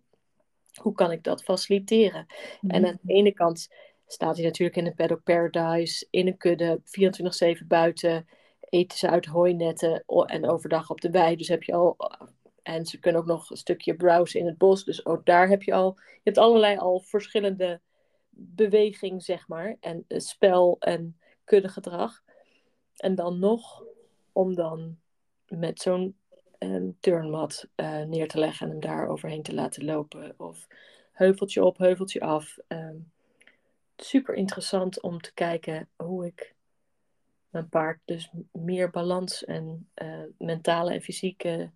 [0.73, 2.25] Hoe kan ik dat faciliteren?
[2.27, 2.69] Mm-hmm.
[2.69, 3.67] En aan de ene kant
[4.07, 6.81] staat hij natuurlijk in een paddock paradise, in een kudde,
[7.61, 8.27] 24-7 buiten,
[8.59, 11.35] eten ze uit hooinetten en overdag op de wei.
[11.35, 11.95] Dus heb je al,
[12.61, 15.63] en ze kunnen ook nog een stukje browsen in het bos, dus ook daar heb
[15.63, 17.81] je al, je hebt allerlei al verschillende
[18.29, 22.23] beweging, zeg maar, en spel en kuddegedrag.
[22.97, 23.83] En dan nog
[24.31, 24.97] om dan
[25.47, 26.15] met zo'n
[26.59, 30.33] um, turnmat uh, neer te leggen en hem daar overheen te laten lopen.
[30.37, 30.67] Of
[31.11, 32.57] heuveltje op, heuveltje af.
[32.67, 33.11] Um,
[33.97, 36.55] super interessant om te kijken hoe ik
[37.49, 39.89] mijn paard dus meer balans en
[40.37, 41.71] mentale en fysieke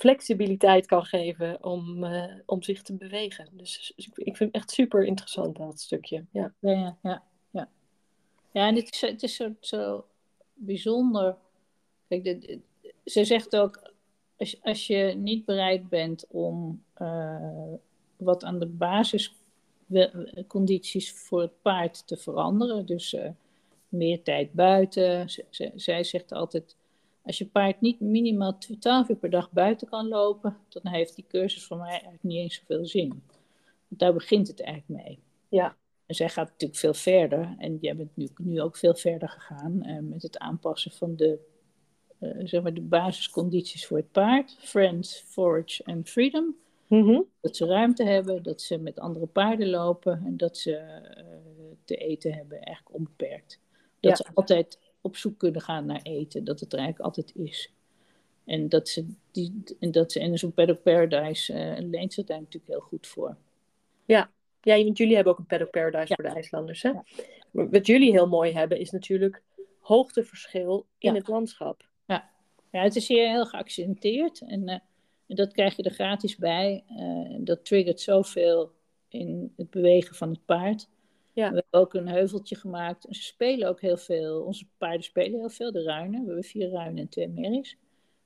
[0.00, 3.48] flexibiliteit kan geven om, uh, om zich te bewegen.
[3.52, 6.24] Dus ik, ik vind het echt super interessant dat stukje.
[6.30, 7.22] Ja, ja, ja.
[7.50, 7.68] Ja,
[8.52, 10.06] ja en het is, het is zo, zo
[10.54, 11.36] bijzonder.
[12.08, 12.58] Kijk,
[13.04, 13.92] ze zegt ook,
[14.36, 17.72] als, als je niet bereid bent om uh,
[18.16, 23.28] wat aan de basiscondities voor het paard te veranderen, dus uh,
[23.88, 25.30] meer tijd buiten.
[25.74, 26.76] zij zegt altijd,
[27.30, 31.24] als je paard niet minimaal 12 uur per dag buiten kan lopen, dan heeft die
[31.28, 33.08] cursus voor mij eigenlijk niet eens zoveel zin.
[33.88, 35.18] Want daar begint het eigenlijk mee.
[35.48, 35.76] Ja.
[36.06, 37.54] En zij gaat natuurlijk veel verder.
[37.58, 41.38] En jij bent nu, nu ook veel verder gegaan uh, met het aanpassen van de,
[42.20, 44.56] uh, zeg maar de basiscondities voor het paard.
[44.58, 46.56] Friends, Forage en Freedom.
[46.86, 47.26] Mm -hmm.
[47.40, 51.24] Dat ze ruimte hebben, dat ze met andere paarden lopen en dat ze uh,
[51.84, 53.60] te eten hebben, eigenlijk onbeperkt.
[54.00, 54.24] Dat ja.
[54.24, 57.72] ze altijd op zoek kunnen gaan naar eten, dat het er eigenlijk altijd is.
[58.44, 62.38] En dat ze, die, en dat ze in zo'n Paddock Paradise uh, leent ze daar
[62.38, 63.36] natuurlijk heel goed voor.
[64.04, 64.30] Ja.
[64.60, 66.14] ja, want jullie hebben ook een Paddock Paradise ja.
[66.14, 66.82] voor de IJslanders.
[66.82, 66.88] Hè?
[66.88, 67.04] Ja.
[67.50, 69.42] Wat jullie heel mooi hebben is natuurlijk
[69.80, 71.18] hoogteverschil in ja.
[71.18, 71.88] het landschap.
[72.06, 72.30] Ja.
[72.70, 74.74] ja, het is hier heel geaccenteerd en, uh,
[75.26, 76.84] en dat krijg je er gratis bij.
[76.90, 78.72] Uh, dat triggert zoveel
[79.08, 80.88] in het bewegen van het paard.
[81.32, 81.48] Ja.
[81.50, 83.04] We hebben ook een heuveltje gemaakt.
[83.06, 84.42] En ze spelen ook heel veel.
[84.42, 86.20] Onze paarden spelen heel veel, de ruinen.
[86.20, 87.76] We hebben vier ruinen en twee merries.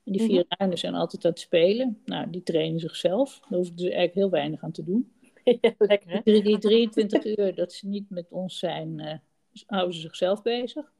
[0.03, 0.55] En die vier Mhm.
[0.57, 2.01] ruinen zijn altijd aan het spelen.
[2.05, 3.39] Nou, die trainen zichzelf.
[3.39, 5.11] Daar hoeven ze eigenlijk heel weinig aan te doen.
[5.61, 6.19] ja, lekker hè?
[6.23, 9.17] Die, die 23 uur dat ze niet met ons zijn, eh,
[9.65, 10.93] houden ze zichzelf bezig.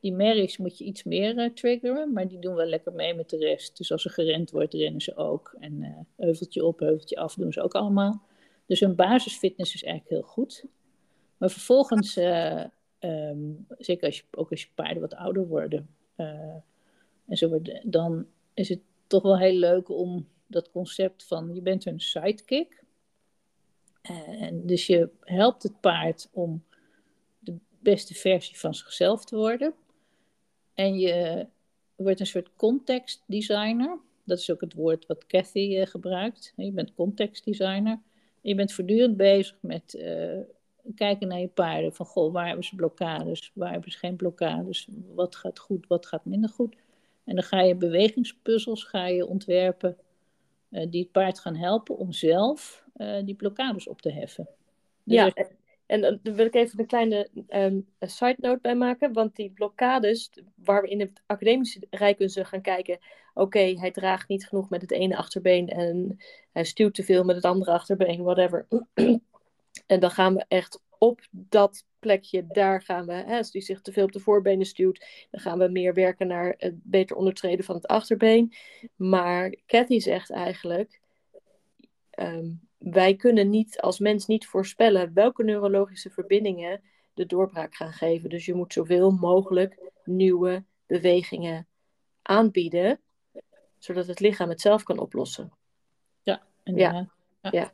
[0.00, 3.30] Die merries moet je iets meer eh, triggeren, maar die doen wel lekker mee met
[3.30, 3.76] de rest.
[3.76, 5.56] Dus als er gerend wordt, rennen ze ook.
[5.60, 8.22] En eh, heuveltje op, heuveltje af doen ze ook allemaal.
[8.66, 10.64] Dus hun basisfitness is eigenlijk heel goed.
[11.42, 12.64] Maar vervolgens, uh,
[13.00, 16.26] um, zeker als je, ook als je paarden wat ouder worden, uh,
[17.26, 21.60] en zo worden, dan is het toch wel heel leuk om dat concept van je
[21.60, 22.84] bent een sidekick.
[24.10, 26.64] Uh, en dus je helpt het paard om
[27.38, 29.74] de beste versie van zichzelf te worden.
[30.74, 31.46] En je
[31.96, 33.98] wordt een soort context designer.
[34.24, 36.52] Dat is ook het woord wat Cathy gebruikt.
[36.56, 38.00] Je bent context designer.
[38.40, 39.94] Je bent voortdurend bezig met
[40.94, 41.94] kijken naar je paarden.
[41.94, 43.50] Van goh, waar hebben ze blokkades?
[43.54, 44.88] Waar hebben ze geen blokkades?
[45.14, 45.86] Wat gaat goed?
[45.86, 46.76] Wat gaat minder goed?
[47.24, 49.96] En dan ga je bewegingspuzzels ga je ontwerpen
[50.70, 54.48] uh, die het paard gaan helpen om zelf uh, die blokkades op te heffen.
[55.04, 55.48] Dus ja, en,
[55.86, 59.12] en daar wil ik even een kleine um, side note bij maken.
[59.12, 62.98] Want die blokkades, waar we in het academische rijkunde gaan kijken...
[63.34, 66.18] Oké, okay, hij draagt niet genoeg met het ene achterbeen en
[66.52, 68.66] hij stuwt te veel met het andere achterbeen, whatever.
[69.86, 73.80] En dan gaan we echt op dat plekje, daar gaan we, hè, als die zich
[73.80, 77.64] te veel op de voorbenen stuwt, dan gaan we meer werken naar het beter ondertreden
[77.64, 78.52] van het achterbeen.
[78.96, 81.00] Maar Cathy zegt eigenlijk,
[82.18, 86.80] um, wij kunnen niet als mens niet voorspellen welke neurologische verbindingen
[87.14, 88.30] de doorbraak gaan geven.
[88.30, 91.66] Dus je moet zoveel mogelijk nieuwe bewegingen
[92.22, 93.00] aanbieden,
[93.78, 95.52] zodat het lichaam het zelf kan oplossen.
[96.22, 97.08] Ja, ja.
[97.42, 97.50] ja.
[97.50, 97.72] ja.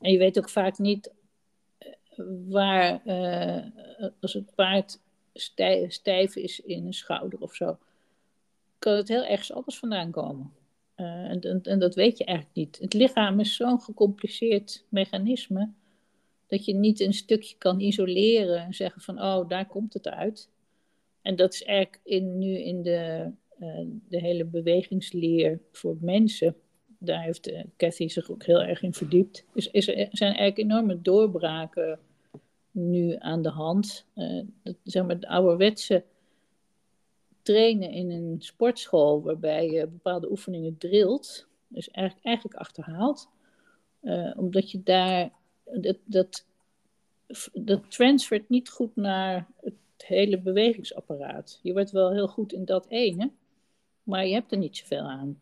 [0.00, 1.12] En je weet ook vaak niet
[2.48, 3.64] waar, uh,
[4.20, 5.00] als het paard
[5.88, 7.78] stijf, is in een schouder of zo,
[8.78, 10.52] kan het heel ergens anders vandaan komen.
[10.96, 12.78] Uh, en, en, dat weet je eigenlijk niet.
[12.78, 15.72] Het lichaam is zo'n gecompliceerd mechanisme
[16.46, 20.50] dat je niet een stukje kan isoleren en zeggen van, oh, daar komt het uit.
[21.22, 23.30] En dat is eigenlijk in, nu in de,
[24.08, 26.56] de hele bewegingsleer voor mensen
[26.98, 29.44] daar heeft uh, Cathy zich ook heel erg in verdiept.
[29.54, 31.98] Dus is er zijn eigenlijk enorme doorbraken
[32.70, 34.06] nu aan de hand.
[34.14, 34.42] Uh,
[34.82, 36.04] zeg maar, de ouderwetse
[37.42, 43.28] trainen in een sportschool waarbij je bepaalde oefeningen drilt, is eigenlijk, eigenlijk achterhaald.
[44.02, 45.30] Uh, omdat je daar,
[45.64, 46.46] dat, dat,
[47.52, 51.60] dat transfert niet goed naar het hele bewegingsapparaat.
[51.62, 53.30] Je wordt wel heel goed in dat ene,
[54.02, 55.40] maar je hebt er niet zoveel aan.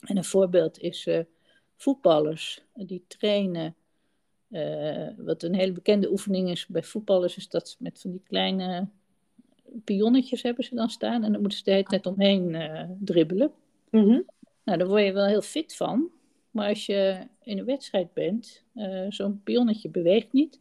[0.00, 1.20] En een voorbeeld is uh,
[1.76, 3.74] voetballers die trainen.
[4.50, 8.22] Uh, wat een hele bekende oefening is bij voetballers, is dat ze met van die
[8.24, 8.88] kleine
[9.84, 11.24] pionnetjes hebben ze dan staan.
[11.24, 13.52] En dan moeten ze de hele tijd omheen uh, dribbelen.
[13.90, 14.24] Mm -hmm.
[14.64, 16.10] Nou, daar word je wel heel fit van.
[16.50, 18.64] Maar als je in een wedstrijd bent,
[19.08, 20.60] zo'n pionnetje beweegt niet.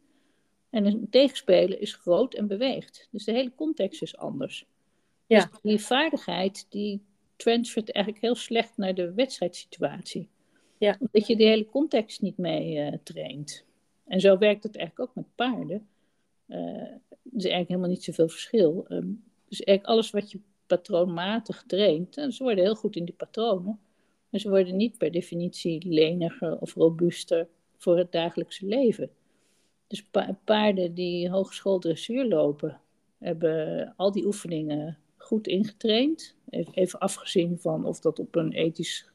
[0.70, 3.08] En een tegenspeler is groot en beweegt.
[3.12, 4.66] Dus de hele context is anders.
[5.26, 5.46] Ja.
[5.46, 7.02] Dus die vaardigheid, die
[7.40, 10.30] transfert eigenlijk heel slecht naar de wedstrijdsituatie.
[10.78, 10.98] Ja.
[11.00, 13.66] Omdat je de hele context niet mee uh, traint.
[14.08, 15.88] En zo werkt het eigenlijk ook met paarden.
[16.48, 16.58] Uh,
[17.24, 18.86] is eigenlijk helemaal niet zoveel verschil.
[18.88, 19.08] Ehm,
[19.48, 23.80] dus eigenlijk alles wat je patroonmatig traint, en ze worden heel goed in die patronen.
[24.30, 27.48] Maar ze worden niet per definitie leniger of robuuster
[27.78, 29.10] voor het dagelijkse leven.
[29.88, 30.10] Dus
[30.44, 32.82] paarden die hogeschool dressuur lopen,
[33.18, 34.98] hebben al die oefeningen
[35.30, 36.36] goed ingetraind.
[36.72, 39.10] Even afgezien van of dat op een ethisch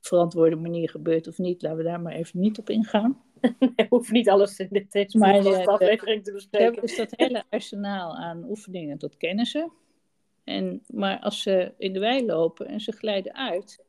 [0.00, 1.62] verantwoorde manier gebeurt of niet.
[1.62, 3.20] Laten we daar maar even niet op ingaan.
[3.58, 6.82] Nee, hoeft niet alles in dit deze maar, aflevering te bespreken.
[6.82, 9.70] Dus dat hele arsenaal aan oefeningen, dat kennen ze.
[10.44, 13.84] En, maar als ze in de wei lopen en ze glijden uit,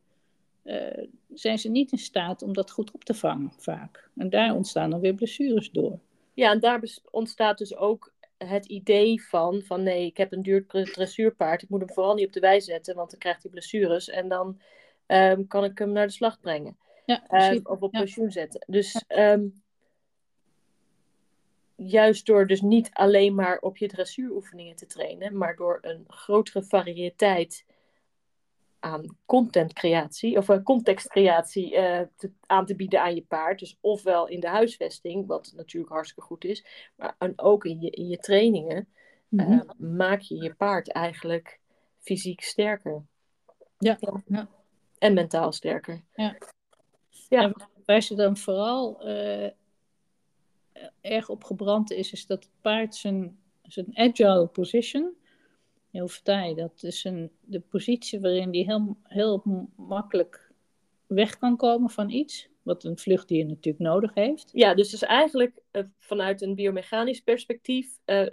[0.63, 4.09] uh, zijn ze niet in staat om dat goed op te vangen vaak.
[4.15, 5.99] En daar ontstaan dan weer blessures door.
[6.33, 8.12] Ja, en daar ontstaat dus ook
[8.47, 12.25] het idee van, van nee, ik heb een duur dressuurpaard, ik moet hem vooral niet
[12.25, 14.61] op de wei zetten, want dan krijgt hij blessures en dan
[15.07, 16.77] um, kan ik hem naar de slag brengen.
[17.05, 18.63] Ja, um, of op pensioen zetten.
[18.67, 19.63] Dus um,
[21.75, 26.63] juist door dus niet alleen maar op je dressuuroefeningen te trainen, maar door een grotere
[26.63, 27.65] variëteit
[28.83, 33.59] aan contentcreatie of uh, contextcreatie uh, te, aan te bieden aan je paard.
[33.59, 36.65] Dus ofwel in de huisvesting, wat natuurlijk hartstikke goed is,
[36.95, 38.87] maar en ook in je, in je trainingen,
[39.27, 39.53] mm -hmm.
[39.53, 41.59] uh, maak je je paard eigenlijk
[41.99, 43.05] fysiek sterker.
[43.77, 43.97] Ja.
[44.25, 44.47] ja.
[44.97, 46.03] En mentaal sterker.
[46.15, 46.37] Ja.
[47.29, 47.53] ja.
[47.85, 49.01] waar ze dan vooral
[51.01, 55.15] erg op gebrand is, is dat het paard zijn, zijn agile position
[55.93, 56.79] vertaal je dat?
[56.79, 59.43] Dus een, de positie waarin die heel, heel
[59.75, 60.51] makkelijk
[61.07, 62.51] weg kan komen van iets.
[62.61, 64.49] Wat een vluchtdier natuurlijk nodig heeft.
[64.53, 68.27] Ja, dus is eigenlijk uh, vanuit een biomechanisch perspectief uh,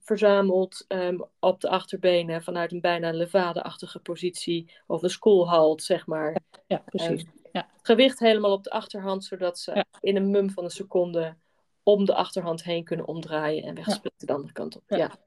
[0.00, 6.36] verzameld um, op de achterbenen vanuit een bijna levade-achtige positie of een schoolhalt, zeg maar.
[6.66, 7.22] Ja, precies.
[7.22, 7.68] Um, ja.
[7.82, 9.84] Gewicht helemaal op de achterhand, zodat ze ja.
[10.00, 11.36] in een mum van een seconde
[11.82, 14.82] om de achterhand heen kunnen omdraaien en wegsplitten de andere kant op.
[14.86, 15.18] ja.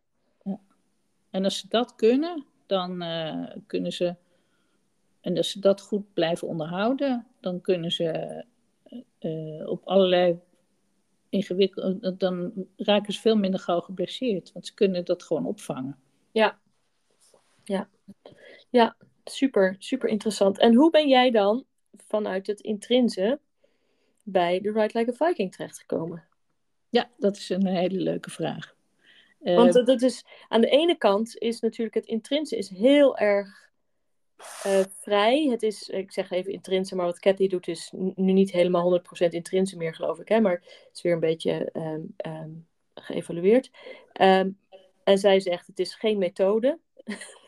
[1.32, 4.16] En als ze dat kunnen, dan uh, kunnen ze.
[5.22, 8.44] En als ze dat goed blijven onderhouden, dan kunnen ze
[9.20, 10.40] uh, op allerlei
[11.30, 12.18] ingewikkelde.
[12.18, 15.98] Dan raken ze veel minder gauw geblesseerd, want ze kunnen dat gewoon opvangen.
[16.32, 16.60] Ja,
[17.64, 17.90] ja,
[18.70, 20.60] ja, super, super interessant.
[20.60, 21.66] En hoe ben jij dan
[22.08, 23.40] vanuit het intrinse
[24.24, 26.24] bij de Ride Like a Viking terechtgekomen?
[26.90, 28.76] Ja, dat is een hele leuke vraag.
[29.44, 33.70] Want uh, dat is, aan de ene kant is natuurlijk het intrinse is heel erg
[34.66, 35.48] uh, vrij.
[35.50, 39.04] Het is, ik zeg even intrinse, maar wat Cathy doet is nu niet helemaal 100%
[39.30, 40.28] intrinse meer, geloof ik.
[40.28, 40.40] Hè?
[40.40, 43.72] Maar het is weer een beetje um, um, geëvalueerd.
[44.22, 44.58] Um,
[45.04, 46.80] en zij zegt, het is geen methode.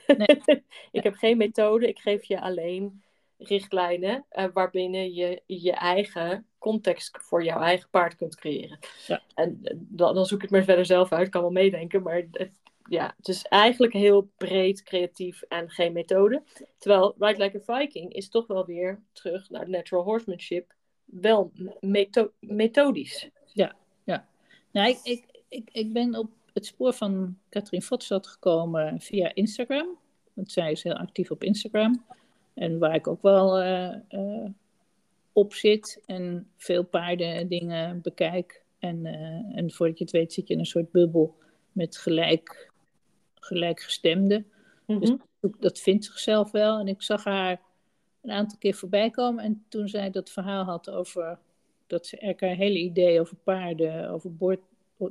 [0.08, 0.41] Nee.
[0.91, 3.03] ik heb geen methode, ik geef je alleen
[3.47, 8.79] richtlijnen uh, waarbinnen je je eigen context voor jouw eigen paard kunt creëren.
[9.08, 9.21] Ja.
[9.36, 12.27] En eh, dan, dan, zoek ik het maar verder zelf uit, kan wel meedenken, maar
[12.32, 16.43] het, ja, het is eigenlijk heel breed, creatief en geen methode.
[16.77, 20.73] Terwijl Ride Like a Viking is toch wel weer terug naar natural horsemanship,
[21.06, 23.29] wel metho methodisch.
[23.53, 24.27] Ja, ja.
[24.71, 29.97] Nou, ik, ik, ik, ik ben op het spoor van Katrien Fotstad gekomen via Instagram.
[30.34, 32.06] Want zij is heel actief op Instagram.
[32.53, 34.45] En waar ik ook wel uh,
[35.33, 38.63] op zit en veel paarden dingen bekijk.
[38.79, 41.35] En, uh, en voordat je het weet zit je in een soort bubbel
[41.71, 42.71] met gelijk,
[43.35, 44.45] gelijkgestemden.
[44.85, 45.21] Mm -hmm.
[45.39, 46.79] Dus dat vindt zichzelf wel.
[46.79, 47.61] En ik zag haar
[48.21, 49.43] een aantal keer voorbij komen.
[49.43, 51.39] En toen zij dat verhaal had over
[51.87, 54.59] dat ze er haar hele idee over paarden overboord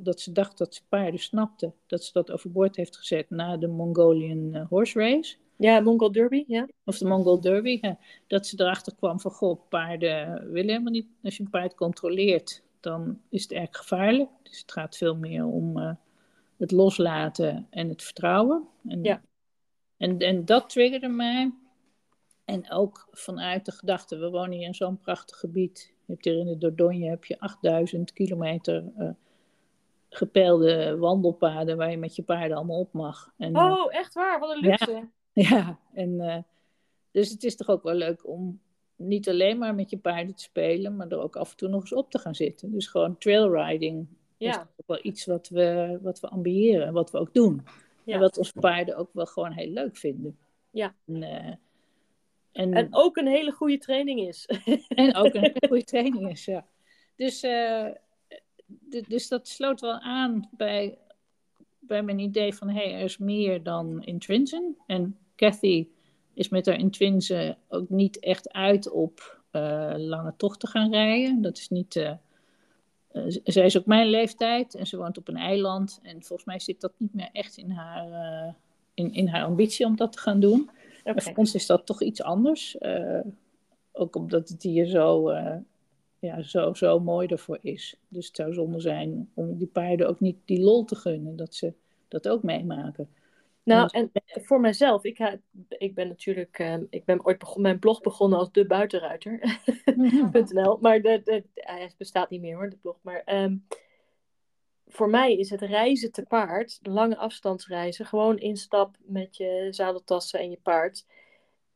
[0.01, 3.67] dat ze dacht dat ze paarden snapte, dat ze dat overboord heeft gezet na de
[3.67, 5.35] Mongolian Horse Race.
[5.57, 6.67] Ja, Mongol Derby, ja.
[6.85, 7.97] Of de Mongol Derby, ja.
[8.27, 11.07] Dat ze erachter kwam van, goh, paarden willen helemaal niet...
[11.23, 14.29] Als je een paard controleert, dan is het erg gevaarlijk.
[14.43, 15.91] Dus het gaat veel meer om uh,
[16.57, 18.67] het loslaten en het vertrouwen.
[18.87, 19.21] En, ja.
[19.97, 21.53] En, en dat triggerde mij.
[22.45, 25.93] En ook vanuit de gedachte, we wonen hier in zo'n prachtig gebied.
[26.05, 28.83] Je hebt hier in de Dordogne heb je 8000 kilometer...
[28.97, 29.09] Uh,
[30.15, 33.33] gepeilde wandelpaden waar je met je paarden allemaal op mag.
[33.37, 34.39] En, oh, echt waar?
[34.39, 34.91] Wat een luxe.
[34.91, 35.09] Ja,
[35.49, 36.37] Ja, en uh,
[37.11, 38.59] dus het is toch ook wel leuk om
[38.95, 41.81] niet alleen maar met je paarden te spelen, maar er ook af en toe nog
[41.81, 42.71] eens op te gaan zitten.
[42.71, 44.07] Dus gewoon trailriding
[44.37, 44.49] ja.
[44.51, 47.61] is ook wel iets wat we, wat we ambiëren en wat we ook doen.
[48.03, 48.13] Ja.
[48.13, 50.37] En wat onze paarden ook wel gewoon heel leuk vinden.
[50.69, 50.95] Ja.
[51.05, 51.53] En, uh,
[52.51, 54.45] en, en, ook een hele goede training is.
[54.87, 56.67] en ook een hele goede training is, ja.
[57.15, 57.87] Dus, uh,
[59.07, 60.97] dus dat sloot wel aan bij,
[61.79, 64.77] bij mijn idee van hé, hey, er is meer dan intrinsen.
[64.87, 65.87] En Cathy
[66.33, 71.41] is met haar intrinse ook niet echt uit op uh, lange tochten gaan rijden.
[71.41, 72.11] Dat is niet, uh,
[73.11, 75.99] uh, zij is ook mijn leeftijd en ze woont op een eiland.
[76.03, 78.55] En volgens mij zit dat niet meer echt in haar,
[78.93, 80.61] in, in haar ambitie om dat te gaan doen.
[80.61, 81.13] Okay.
[81.13, 82.77] Maar voor ons is dat toch iets anders.
[83.91, 85.31] Ook omdat het hier zo,
[86.19, 87.95] ja, zo, zo mooi ervoor is.
[88.07, 91.35] Dus het zou zonde zijn om die paarden ook niet die lol te gunnen.
[91.35, 91.73] Dat ze
[92.07, 93.09] dat ook meemaken.
[93.63, 95.37] Nou, en voor mezelf, ik,
[95.67, 101.01] ik ben natuurlijk, uh, ik ben ooit begon, mijn blog begonnen als de buitenruiter.nl, maar
[101.01, 102.97] de, de, hij bestaat niet meer hoor, de blog.
[103.01, 103.65] Maar um,
[104.87, 110.49] voor mij is het reizen te paard, lange afstandsreizen, gewoon instap met je zadeltassen en
[110.49, 111.05] je paard.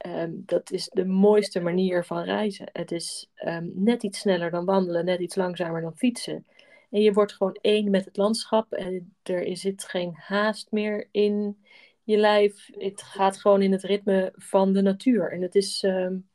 [0.06, 2.70] Um, dat is de mooiste manier van reizen.
[2.74, 6.46] Het is um, net iets sneller dan wandelen, net iets langzamer dan fietsen.
[6.90, 8.72] En je wordt gewoon één met het landschap.
[8.72, 11.58] En er zit geen haast meer in
[12.04, 12.70] je lijf.
[12.72, 15.32] Het gaat gewoon in het ritme van de natuur.
[15.32, 16.30] En het is, um,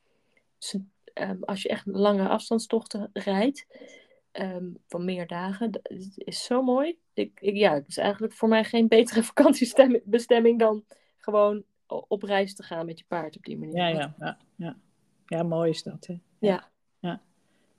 [1.40, 3.66] als je echt lange afstandstochten rijdt,
[4.32, 6.98] um, van meer dagen, dat is zo mooi.
[7.14, 10.84] Ik, ik, ja, het is eigenlijk voor mij geen betere vakantiebestemming dan
[11.18, 13.76] gewoon op reis te gaan met je paard op die manier.
[13.76, 14.38] Ja, ja, ja.
[14.56, 14.76] Ja,
[15.26, 16.06] ja mooi is dat.
[16.06, 16.14] Hè?
[16.38, 16.70] Ja.
[16.98, 17.22] ja.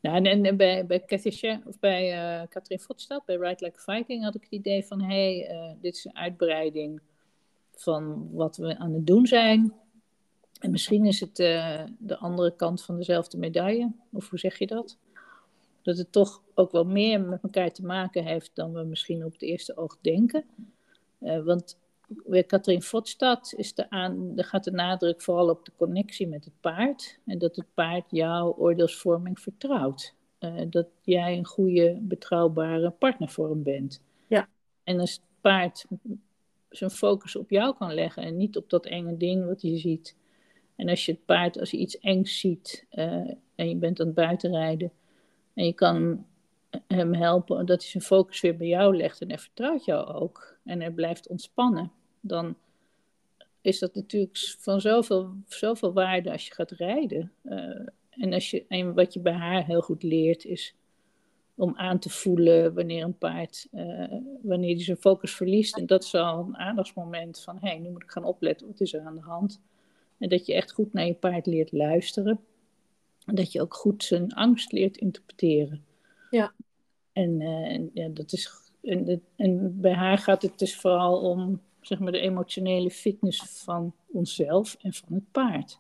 [0.04, 1.04] Nou, en, bij, bij
[1.66, 5.56] of bij Katrien Fotstad, bij Ride Like Viking, had ik het idee van: hé, hey,
[5.56, 7.02] uh, dit is een uitbreiding
[7.72, 9.74] van wat we aan het doen zijn.
[10.60, 14.68] En misschien is het uh, de andere kant van dezelfde medaille, of hoe zeg je
[14.68, 14.98] dat?
[15.82, 19.32] Dat het toch ook wel meer met elkaar te maken heeft dan we misschien op
[19.32, 20.46] het eerste oog denken.
[21.20, 21.78] want
[22.26, 26.54] bij Katrien Fotstad is de aan, gaat de nadruk vooral op de connectie met het
[26.62, 27.20] paard.
[27.26, 30.14] En dat het paard jouw oordeelsvorming vertrouwt.
[30.40, 34.02] Uh, dat jij een goede, betrouwbare partner voor hem bent.
[34.28, 34.48] Ja.
[34.84, 35.86] En als het paard
[36.70, 40.16] zijn focus op jou kan leggen en niet op dat enge ding wat je ziet.
[40.76, 44.06] En als je het paard, als je iets engs ziet uh, en je bent aan
[44.06, 44.92] het buitenrijden
[45.54, 46.26] en je kan
[46.88, 50.58] hem helpen dat hij zijn focus weer bij jou legt en hij vertrouwt jou ook
[50.64, 51.92] en hij blijft ontspannen,
[52.24, 52.56] dan
[53.62, 57.32] is dat natuurlijk van zoveel, zoveel waarde als je gaat rijden.
[57.44, 60.76] Uh, en, als je, en wat je bij haar heel goed leert is
[61.56, 65.78] om aan te voelen wanneer een paard, uh, wanneer hij zijn focus verliest.
[65.78, 68.80] En dat is al een aandachtsmoment van, hé, hey, nu moet ik gaan opletten, wat
[68.80, 69.62] is er aan de hand?
[70.18, 72.40] En dat je echt goed naar je paard leert luisteren.
[73.26, 75.86] En dat je ook goed zijn angst leert interpreteren.
[76.30, 76.54] Ja.
[77.14, 78.52] En, uh, en ja, dat is,
[78.82, 83.96] en, en bij haar gaat het dus vooral om zeg maar, de emotionele fitness van
[84.08, 85.80] onszelf en van het paard.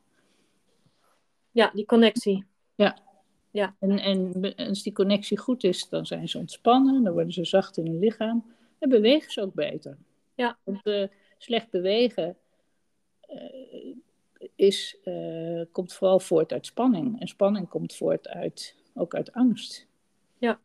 [1.51, 2.45] Ja, die connectie.
[2.75, 2.97] Ja.
[3.51, 3.75] ja.
[3.79, 7.77] En, en als die connectie goed is, dan zijn ze ontspannen, dan worden ze zacht
[7.77, 9.97] in hun lichaam en bewegen ze ook beter.
[10.35, 10.57] Ja.
[10.63, 12.37] Want uh, slecht bewegen
[13.29, 13.95] uh,
[14.55, 17.19] is, uh, komt vooral voort uit spanning.
[17.19, 19.87] En spanning komt voort uit, ook uit angst.
[20.37, 20.59] Ja.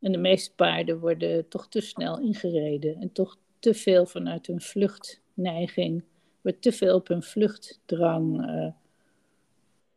[0.00, 4.60] En de meeste paarden worden toch te snel ingereden en toch te veel vanuit hun
[4.60, 6.04] vluchtneiging,
[6.40, 8.66] wordt te veel op hun vluchtdrang, uh,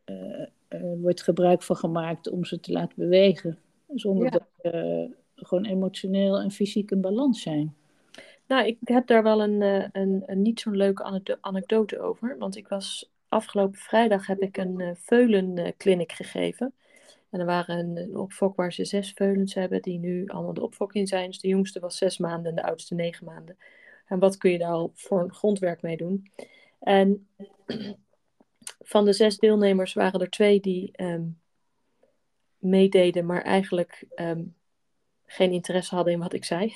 [0.04, 3.58] uh, uh, wordt gebruik van gemaakt om ze te laten bewegen.
[3.94, 4.30] Zonder ja.
[4.30, 7.74] dat ze gewoon emotioneel en fysiek in balans zijn.
[8.46, 9.60] Nou, ik heb daar wel een,
[9.92, 12.38] een, een niet zo'n leuke anekdote over.
[12.38, 16.74] Want ik was afgelopen vrijdag heb ik een veulenclinic gegeven.
[17.34, 20.62] En er waren een, een opfok waar ze zes veulens hebben, die nu allemaal de
[20.62, 21.26] opfok in zijn.
[21.26, 23.58] Dus de jongste was zes maanden en de oudste negen maanden.
[24.06, 26.30] En wat kun je daar al voor een grondwerk mee doen?
[26.80, 27.28] En
[28.92, 31.40] van de zes deelnemers waren er twee die um,
[32.58, 34.54] meededen, maar eigenlijk um,
[35.26, 36.74] geen interesse hadden in wat ik zei.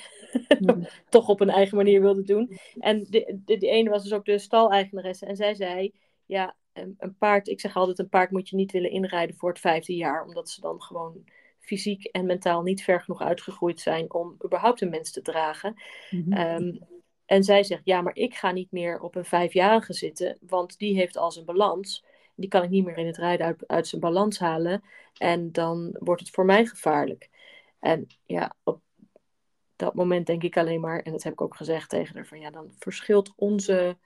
[0.59, 0.87] Mm.
[1.09, 2.59] Toch op een eigen manier wilden doen.
[2.79, 5.25] En de, de, de ene was dus ook de staleigenaresse.
[5.25, 5.93] En zij zei,
[6.25, 6.55] ja,
[6.97, 9.95] een paard, ik zeg altijd, een paard moet je niet willen inrijden voor het vijfde
[9.95, 11.23] jaar, omdat ze dan gewoon
[11.59, 15.81] fysiek en mentaal niet ver genoeg uitgegroeid zijn om überhaupt een mens te dragen.
[16.09, 16.63] Mm-hmm.
[16.63, 16.79] Um,
[17.25, 20.95] en zij zegt, ja, maar ik ga niet meer op een vijfjarige zitten, want die
[20.95, 22.05] heeft al zijn balans.
[22.35, 24.83] Die kan ik niet meer in het rijden uit, uit zijn balans halen.
[25.17, 27.29] En dan wordt het voor mij gevaarlijk.
[27.79, 28.81] En ja, op
[29.75, 32.39] dat moment denk ik alleen maar, en dat heb ik ook gezegd tegen haar, van
[32.39, 33.97] ja, dan verschilt onze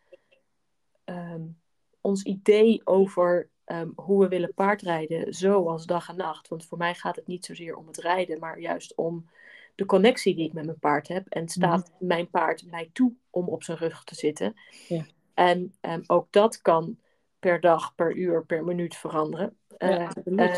[1.05, 1.61] um,
[2.03, 6.47] ons idee over um, hoe we willen paardrijden zo als dag en nacht.
[6.47, 9.29] Want voor mij gaat het niet zozeer om het rijden, maar juist om
[9.75, 11.27] de connectie die ik met mijn paard heb.
[11.27, 12.07] En staat mm.
[12.07, 14.53] mijn paard mij toe om op zijn rug te zitten.
[14.87, 15.05] Ja.
[15.33, 16.97] En um, ook dat kan
[17.39, 19.57] per dag, per uur, per minuut veranderen.
[19.77, 20.49] Ja, uh,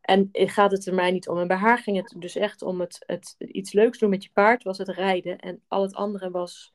[0.00, 1.38] en, en gaat het er mij niet om.
[1.38, 4.30] En bij haar ging het dus echt om het, het iets leuks doen met je
[4.32, 5.38] paard, was het rijden.
[5.38, 6.72] En al het andere was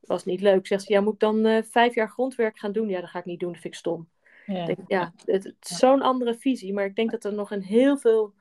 [0.00, 0.66] was niet leuk.
[0.66, 2.88] Zegt ze, ja, moet ik dan uh, vijf jaar grondwerk gaan doen?
[2.88, 4.08] Ja, dat ga ik niet doen, dat vind ik stom.
[4.46, 7.50] Ja, denk, ja het, het is zo'n andere visie, maar ik denk dat er nog
[7.50, 8.34] een heel veel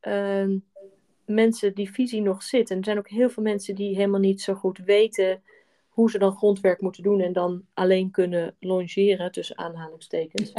[0.00, 0.58] ehm,
[1.24, 2.70] mensen die visie nog zit.
[2.70, 5.42] En er zijn ook heel veel mensen die helemaal niet zo goed weten
[5.88, 10.52] hoe ze dan grondwerk moeten doen en dan alleen kunnen longeren tussen aanhalingstekens.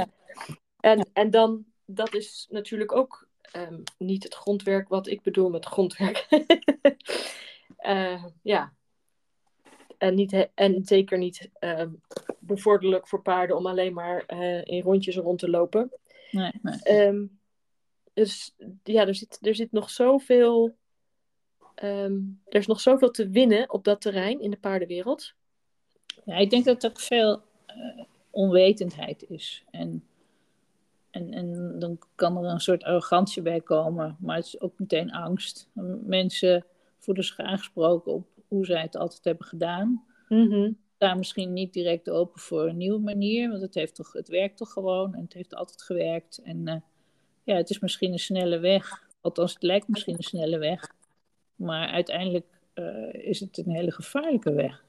[0.79, 5.65] En, en dan, dat is natuurlijk ook ehm, niet het grondwerk wat ik bedoel met
[5.65, 6.27] grondwerk.
[7.79, 8.73] uh, ja.
[10.03, 11.85] En, niet, en zeker niet uh,
[12.39, 15.91] bevorderlijk voor paarden om alleen maar uh, in rondjes rond te lopen.
[16.31, 17.07] Nee, nee.
[17.07, 17.39] Um,
[18.13, 20.75] dus ja, er zit, er zit nog zoveel.
[21.83, 25.33] Um, er is nog zoveel te winnen op dat terrein in de paardenwereld.
[26.25, 29.63] Ja, ik denk dat er veel uh, onwetendheid is.
[29.71, 30.03] En,
[31.11, 35.11] en, en dan kan er een soort arrogantie bij komen, maar het is ook meteen
[35.11, 35.69] angst.
[36.03, 36.65] Mensen
[36.97, 40.03] voelen zich aangesproken op hoe zij het altijd hebben gedaan.
[40.29, 40.77] Mm -hmm.
[40.97, 44.57] Daar misschien niet direct open voor een nieuwe manier, want het, heeft toch, het werkt
[44.57, 46.41] toch gewoon en het heeft altijd gewerkt.
[46.43, 46.75] En uh,
[47.43, 49.07] ja, het is misschien een snelle weg.
[49.21, 50.93] Althans, het lijkt misschien een snelle weg.
[51.55, 52.45] Maar uiteindelijk
[52.75, 54.83] uh, is het een hele gevaarlijke weg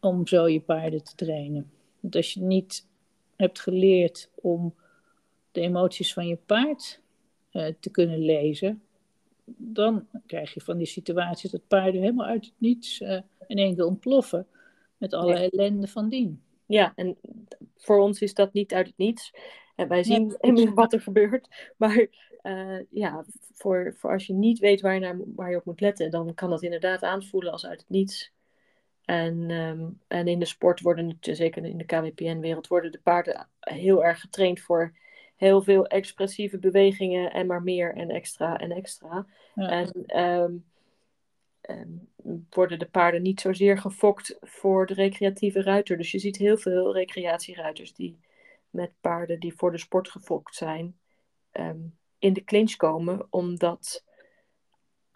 [0.00, 1.70] om zo je paarden te trainen.
[2.00, 2.86] Want als je niet
[3.36, 4.74] hebt geleerd om
[5.52, 7.00] de emoties van je paard
[7.52, 8.82] uh, te kunnen lezen,
[9.56, 13.74] dan krijg je van die situaties dat paarden helemaal uit het niets uh, in één
[13.74, 14.46] keer ontploffen.
[14.96, 15.50] Met alle nee.
[15.50, 16.42] ellende van dien.
[16.66, 17.16] Ja, en
[17.76, 19.34] voor ons is dat niet uit het niets.
[19.76, 20.70] En wij zien nee.
[20.70, 21.72] wat er gebeurt.
[21.76, 22.06] Maar
[22.42, 25.80] uh, ja, voor, voor als je niet weet waar je, naar, waar je op moet
[25.80, 28.32] letten, dan kan dat inderdaad aanvoelen als uit het niets.
[29.04, 34.04] En, um, en in de sport worden, zeker in de KWPN-wereld, worden de paarden heel
[34.04, 34.94] erg getraind voor
[35.40, 39.26] heel veel expressieve bewegingen en maar meer en extra en extra.
[39.54, 39.68] Ja.
[39.68, 40.64] En um,
[41.70, 42.08] um,
[42.50, 45.96] worden de paarden niet zozeer gefokt voor de recreatieve ruiter.
[45.96, 48.18] Dus je ziet heel veel recreatieruiters die
[48.70, 50.98] met paarden die voor de sport gefokt zijn,
[51.52, 54.04] um, in de clinch komen, omdat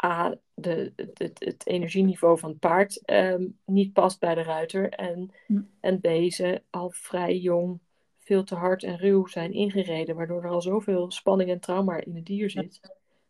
[0.04, 5.30] A, de, het, het energieniveau van het paard um, niet past bij de ruiter en,
[5.46, 5.60] hm.
[5.80, 7.80] en B, ze al vrij jong
[8.24, 12.14] veel te hard en ruw zijn ingereden, waardoor er al zoveel spanning en trauma in
[12.14, 12.80] het dier zit.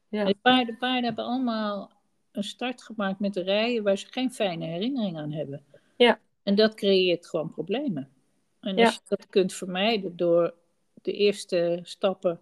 [0.08, 0.24] Ja.
[0.24, 1.90] De, paarden, paarden hebben allemaal
[2.32, 5.64] een start gemaakt met de rijden waar ze geen fijne herinnering aan hebben.
[5.96, 6.18] Ja.
[6.42, 8.08] En dat creëert gewoon problemen.
[8.60, 8.90] En als Ja.
[8.90, 10.54] je dat kunt vermijden door
[11.02, 12.40] de eerste stappen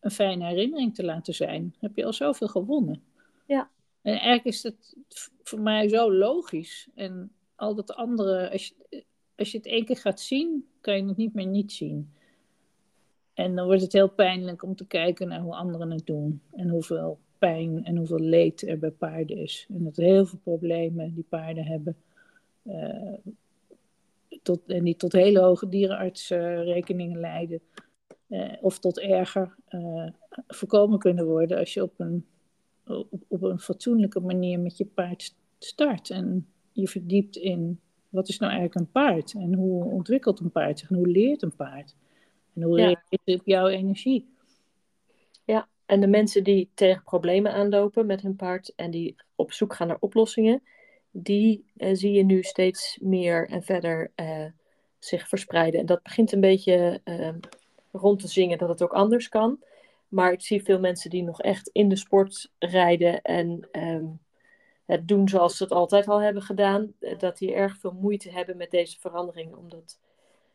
[0.00, 3.02] een fijne herinnering te laten zijn, heb je al zoveel gewonnen.
[3.46, 3.70] Ja.
[4.02, 4.96] En eigenlijk is het
[5.42, 6.88] voor mij zo logisch.
[6.94, 9.04] En al dat andere, als je,
[9.36, 12.12] als je het één keer gaat zien, kan je het niet meer niet zien.
[13.34, 16.42] En dan wordt het heel pijnlijk om te kijken naar hoe anderen het doen.
[16.52, 19.66] En hoeveel pijn en hoeveel leed er bij paarden is.
[19.68, 21.96] En dat heel veel problemen die paarden hebben.
[22.62, 23.12] eh,
[24.42, 27.60] tot, en die tot hele hoge dierenartsrekeningen leiden.
[28.28, 30.08] eh, of tot erger eh,
[30.48, 32.26] voorkomen kunnen worden als je op een,
[32.86, 36.10] op, op een fatsoenlijke manier met je paard start.
[36.10, 37.80] En je verdiept in
[38.12, 39.32] wat is nou eigenlijk een paard?
[39.32, 40.90] En hoe ontwikkelt een paard zich?
[40.90, 41.94] En hoe leert een paard?
[42.54, 44.34] En hoe reageert het op jouw energie?
[45.44, 49.74] Ja, en de mensen die tegen problemen aanlopen met hun paard en die op zoek
[49.74, 50.62] gaan naar oplossingen,
[51.10, 54.44] die eh, zie je nu steeds meer en verder eh,
[54.98, 55.80] zich verspreiden.
[55.80, 57.34] En dat begint een beetje eh,
[57.92, 59.58] rond te zingen dat het ook anders kan.
[60.08, 64.04] Maar ik zie veel mensen die nog echt in de sport rijden en ehm,
[64.86, 68.30] het doen zoals ze het altijd al hebben gedaan, eh, dat die erg veel moeite
[68.30, 69.54] hebben met deze verandering.
[69.54, 69.98] Omdat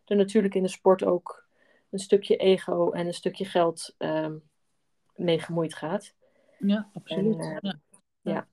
[0.06, 1.46] er natuurlijk in de sport ook
[1.90, 4.36] een stukje ego en een stukje geld ehm,
[5.16, 6.14] mee gemoeid gaat.
[6.60, 7.40] Ja, absoluut.
[7.40, 7.80] En, eh, ja.
[8.22, 8.48] ja.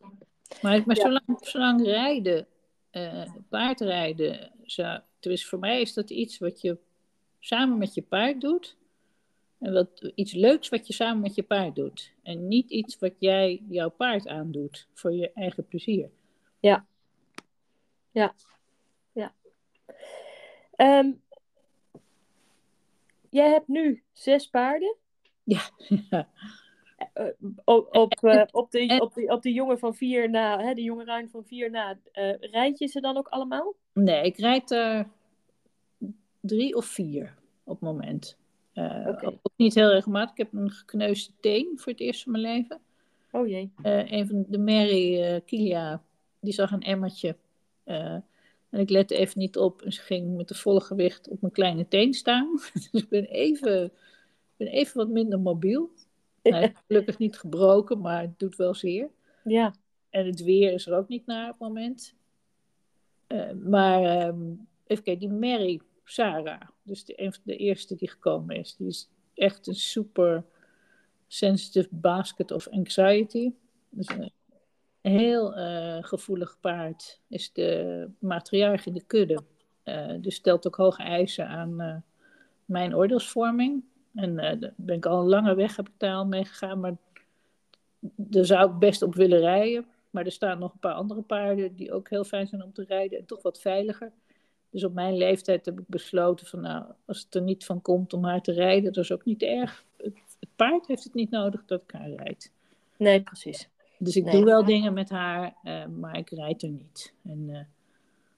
[0.63, 1.03] Maar, maar Ja.
[1.03, 2.47] zolang, zolang rijden,
[2.91, 4.53] eh, paardrijden,
[5.19, 6.79] tenminste voor mij is dat iets wat je
[7.39, 8.77] samen met je paard doet.
[9.59, 12.13] En wat, iets leuks wat je samen met je paard doet.
[12.23, 16.11] En niet iets wat jij jouw paard aandoet voor je eigen plezier.
[16.61, 16.87] Ja.
[18.11, 18.35] Ja.
[19.13, 19.35] Ja.
[20.77, 21.13] Ehm,
[23.31, 24.97] jij hebt nu zes paarden.
[25.45, 25.61] Ja,
[27.13, 27.27] Eh,
[27.65, 30.75] op, op, eh, op, de, en- op, de, op de jongen van vier na, hè,
[30.75, 33.75] de jonge ruin van vier na, eh rijd je ze dan ook allemaal?
[33.93, 35.09] nee, ik rijd er
[36.41, 37.35] drie of vier
[37.65, 38.37] op het moment.
[38.75, 39.27] Eh, Oké.
[39.27, 40.31] Ook niet heel regelmatig.
[40.31, 42.81] Ik heb een gekneusde teen voor het eerst van mijn leven.
[43.31, 43.73] Oh jee.
[43.83, 46.03] Eh, een van de Mary eh, Kilia,
[46.41, 47.37] die zag een emmertje.
[47.85, 48.17] eh,
[48.71, 51.53] en ik lette even niet op en ze ging met de volle gewicht op mijn
[51.53, 52.59] kleine teen staan.
[52.73, 53.93] dus ik ben even,
[54.57, 55.91] ben even wat minder mobiel.
[56.43, 59.11] Is gelukkig niet gebroken, maar het doet wel zeer.
[59.45, 59.75] Ja.
[60.11, 62.15] En het weer is er ook niet naar op het moment.
[63.27, 64.53] Eh, maar ehm,
[64.87, 68.87] even kijken, die Mary Sarah, dus de, een van de eerste die gekomen is, die
[68.87, 70.45] is echt een super
[71.27, 73.53] sensitive basket of anxiety.
[73.89, 74.33] Dus een
[75.13, 79.43] heel uh, gevoelig paard is de matriarch in de kudde.
[79.85, 81.97] Uh, dus stelt ook hoge eisen aan uh,
[82.65, 83.85] mijn oordeelsvorming.
[84.15, 86.97] En daar ben ik al een lange weg heb ik mee gegaan, maar
[88.17, 89.87] daar zou ik best op willen rijden.
[90.11, 92.85] Maar er staan nog een paar andere paarden die ook heel fijn zijn om te
[92.89, 94.13] rijden en toch wat veiliger.
[94.75, 98.13] Dus op mijn leeftijd heb ik besloten van nou, als het er niet van komt
[98.13, 99.85] om haar te rijden, dat is ook niet erg.
[99.97, 100.15] Het,
[100.57, 102.53] paard heeft het niet nodig dat ik haar rijd.
[102.97, 103.69] Nee, precies.
[103.99, 107.15] Dus ik doe wel dingen met haar, uh, maar ik rijd er niet.
[107.23, 107.59] En uh,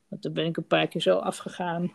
[0.08, 1.92] want dan ben ik een paar keer zo afgegaan.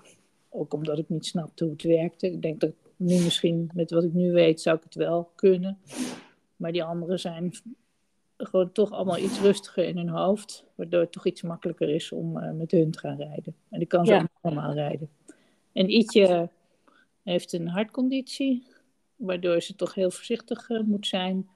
[0.50, 2.28] Ook omdat ik niet snapte hoe het werkte.
[2.28, 5.78] Ik denk dat nu misschien met wat ik nu weet zou ik het wel kunnen.
[6.56, 7.52] Maar die anderen zijn
[8.46, 10.66] gewoon toch allemaal iets rustiger in hun hoofd.
[10.76, 13.56] Waardoor het toch iets makkelijker is om uh, met hun te gaan rijden.
[13.70, 14.30] En ik kan zo ja.
[14.42, 15.10] normaal rijden.
[15.74, 16.50] En Ietje
[17.24, 18.64] heeft een hartconditie.
[19.16, 21.50] Waardoor ze toch heel voorzichtig uh, moet zijn.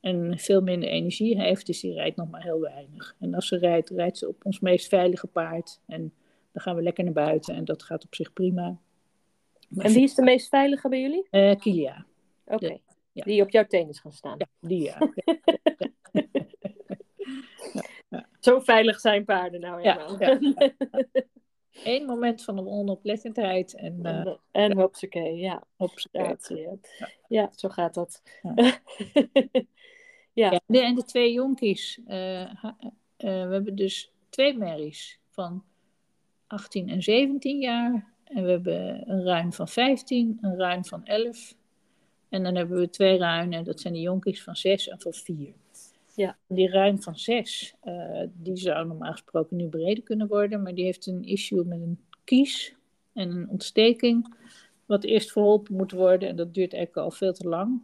[0.00, 1.66] En veel minder energie heeft.
[1.66, 3.16] Dus die rijdt nog maar heel weinig.
[3.18, 5.80] En als ze rijdt, rijdt ze op ons meest veilige paard.
[5.86, 6.12] En
[6.52, 7.54] dan gaan we lekker naar buiten.
[7.54, 8.78] En dat gaat op zich prima.
[9.68, 11.26] Maar en wie is de meest veilige bij jullie?
[11.30, 12.06] Uh, Kilia.
[12.44, 12.78] Oké.
[13.12, 13.24] Ja.
[13.24, 14.34] Die op jouw tenen gaan staan.
[14.38, 14.98] Ja, die ja.
[18.08, 18.28] ja.
[18.40, 20.18] Zo veilig zijn paarden nou helemaal.
[21.84, 23.98] Eén moment van een onoplettendheid en...
[24.02, 25.62] Uh, en hopsakee, ja.
[25.76, 26.36] Hopsakee.
[26.48, 27.50] Ja, ja.
[27.54, 28.22] zo gaat dat.
[30.32, 30.60] ja.
[30.66, 32.00] en de twee jonkies.
[32.06, 32.72] Uh, uh,
[33.16, 35.64] we hebben dus twee merries van
[36.46, 38.12] 18 en 17 jaar.
[38.24, 41.54] En we hebben een ruim van 15, een ruim van 11
[42.34, 45.54] en dan hebben we twee ruinen, dat zijn de jonkies van zes en van vier.
[46.14, 46.36] Ja.
[46.46, 50.84] Die ruin van zes, uh, die zou normaal gesproken nu breder kunnen worden, maar die
[50.84, 52.74] heeft een issue met een kies
[53.12, 54.34] en een ontsteking,
[54.86, 57.82] wat eerst verholpen moet worden en dat duurt eigenlijk al veel te lang.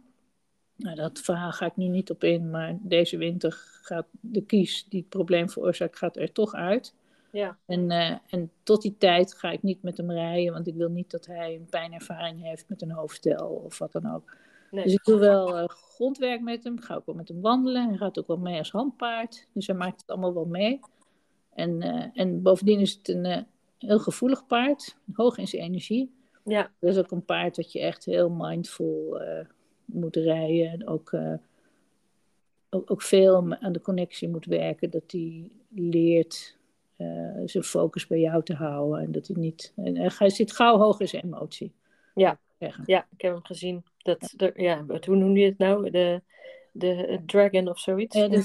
[0.75, 3.51] Nou, dat verhaal ga ik nu niet op in, maar deze winter
[3.81, 6.93] gaat de kies die het probleem veroorzaakt, gaat er toch uit.
[7.31, 7.57] Ja.
[7.65, 10.89] En, uh, en tot die tijd ga ik niet met hem rijden, want ik wil
[10.89, 14.35] niet dat hij een pijnervaring heeft met een hoofdstel of wat dan ook.
[14.71, 14.83] Nee.
[14.83, 17.87] Dus ik doe wel uh, grondwerk met hem, ga ook wel met hem wandelen.
[17.87, 20.79] Hij gaat ook wel mee als handpaard, dus hij maakt het allemaal wel mee.
[21.53, 23.45] En, uh, en bovendien is het een
[23.77, 26.13] heel gevoelig paard, hoog in zijn energie.
[26.43, 26.71] Ja.
[26.79, 29.21] Dat is ook een paard dat je echt heel mindful
[29.85, 30.71] moet rijden.
[30.71, 31.13] En ook,
[32.69, 36.57] ook, ook veel aan de connectie moet werken, dat hij leert
[37.45, 38.99] zijn focus bij jou te houden.
[38.99, 39.73] En dat hij niet.
[39.75, 41.73] En hij zit gauw hoog in zijn emotie.
[42.13, 42.39] Ja,
[42.85, 43.83] ja ik heb hem gezien.
[43.97, 44.37] Dat, ja.
[44.37, 45.89] De, ja, hoe noem je het nou?
[45.89, 46.21] De,
[46.71, 48.15] de dragon of zoiets?
[48.15, 48.43] Uh, de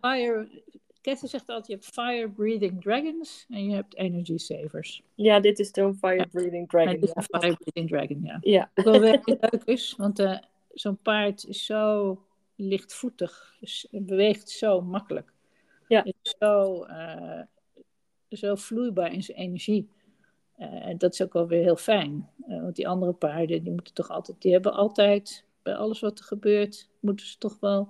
[0.00, 0.62] fire.
[1.00, 5.02] Kette zegt altijd: je hebt fire breathing dragons en je hebt energy savers.
[5.14, 6.92] Ja, dit is zo'n fire breathing dragon.
[6.92, 8.38] Ja, dit is een fire breathing dragon, ja.
[8.40, 8.70] Ja.
[8.74, 10.38] Wat wel leuk is, want uh,
[10.72, 12.18] zo'n paard is zo
[12.56, 15.32] lichtvoetig, dus het beweegt zo makkelijk.
[15.88, 16.04] Ja.
[16.04, 17.42] Is zo uh,
[18.28, 19.88] zo vloeibaar in zijn energie.
[20.58, 22.28] Uh, dat is ook wel weer heel fijn.
[22.48, 26.18] Uh, want die andere paarden, die moeten toch altijd, die hebben altijd, bij alles wat
[26.18, 27.88] er gebeurt, moeten ze toch wel,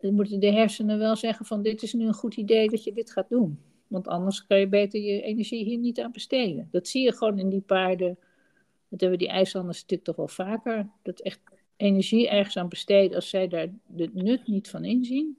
[0.00, 3.12] moeten de hersenen wel zeggen van dit is nu een goed idee dat je dit
[3.12, 3.60] gaat doen.
[3.86, 6.68] Want anders kan je beter je energie hier niet aan besteden.
[6.70, 8.18] Dat zie je gewoon in die paarden.
[8.88, 10.88] Dat hebben die IJslanders natuurlijk toch wel vaker.
[11.02, 11.40] Dat echt
[11.76, 15.38] energie ergens aan besteden als zij daar de nut niet van inzien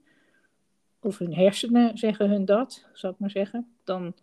[1.00, 4.14] of hun hersenen zeggen hun dat, zou ik maar zeggen, dan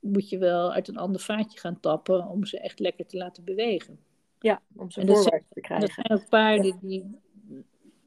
[0.00, 3.44] moet je wel uit een ander vaatje gaan tappen om ze echt lekker te laten
[3.44, 3.98] bewegen.
[4.40, 5.86] Ja, om ze voorwaarts te krijgen.
[5.86, 7.04] Dat zijn ook paarden die,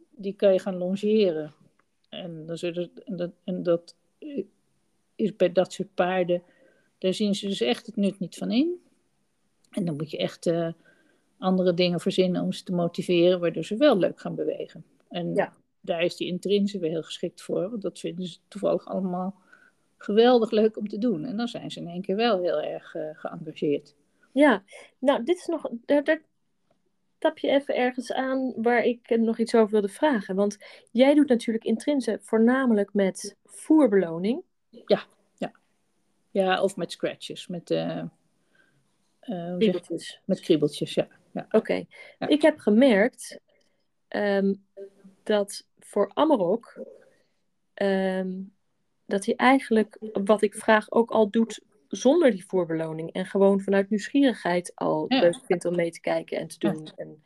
[0.09, 1.53] die kan je gaan longeren.
[2.09, 3.95] En, dan zullen, en, dat, en dat
[5.15, 6.43] is bij dat soort paarden,
[6.97, 8.81] daar zien ze dus echt het nut niet van in.
[9.69, 10.73] En dan moet je echt uh,
[11.37, 14.85] andere dingen verzinnen om ze te motiveren, waardoor ze wel leuk gaan bewegen.
[15.09, 17.69] En ja daar is die intrinse weer heel geschikt voor.
[17.69, 19.41] Want dat vinden ze toevallig allemaal
[20.03, 21.25] geweldig leuk om te doen.
[21.25, 23.95] En dan zijn ze in één keer wel heel erg uh, geëngageerd.
[24.31, 24.63] Ja,
[24.99, 25.69] nou, dit is nog.
[25.85, 26.21] Daar, daar
[27.17, 30.35] tap je even ergens aan waar ik nog iets over wilde vragen.
[30.35, 30.57] Want
[30.91, 34.43] jij doet natuurlijk intrinse voornamelijk met voerbeloning.
[34.69, 35.03] Ja,
[35.37, 35.51] ja.
[36.31, 37.47] Ja, of met scratches.
[37.47, 38.03] Met, uh,
[39.23, 40.21] uh, kriebeltjes.
[40.25, 41.07] Met kriebeltjes, ja.
[41.31, 41.47] ja.
[41.51, 41.85] Oké.
[42.19, 42.27] Ja.
[42.27, 43.39] Ik heb gemerkt
[44.09, 44.65] um,
[45.23, 46.85] dat voor Amarok,
[47.75, 48.53] um,
[49.11, 53.11] dat hij eigenlijk wat ik vraag ook al doet zonder die voorbeloning.
[53.11, 55.19] En gewoon vanuit nieuwsgierigheid al ja.
[55.19, 56.83] leuk vindt om mee te kijken en te doen.
[56.83, 56.91] Ja.
[56.95, 57.23] En,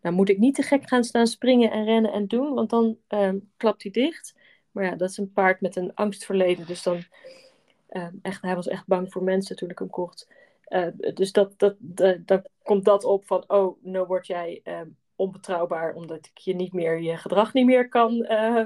[0.00, 2.96] nou moet ik niet te gek gaan staan springen en rennen en doen, want dan
[3.08, 4.34] um, klapt hij dicht.
[4.70, 6.66] Maar ja, dat is een paard met een angstverleden.
[6.66, 7.02] Dus dan,
[7.90, 10.28] um, echt, hij was echt bang voor mensen toen ik hem kocht.
[10.68, 14.96] Uh, dus dat, dat, dat, dan komt dat op van, oh, nou word jij um,
[15.16, 18.64] onbetrouwbaar, omdat ik je niet meer je gedrag niet meer kan eh,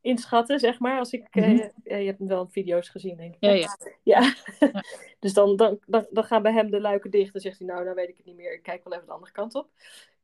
[0.00, 0.98] inschatten, zeg maar.
[0.98, 1.68] Als ik, eh, Mhm.
[1.84, 3.40] je hebt wel video's gezien, denk ik.
[3.40, 3.76] Ja, ja.
[4.02, 4.20] Ja.
[4.60, 4.82] Ja.
[5.20, 7.82] dus dan, dan, dan, dan gaan bij hem de luiken dicht en zegt hij, nou,
[7.84, 8.52] nou weet ik het niet meer.
[8.54, 9.68] Ik kijk wel even de andere kant op.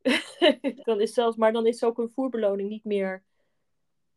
[0.83, 3.23] dan is zelfs, maar dan is ook een voerbeloning niet meer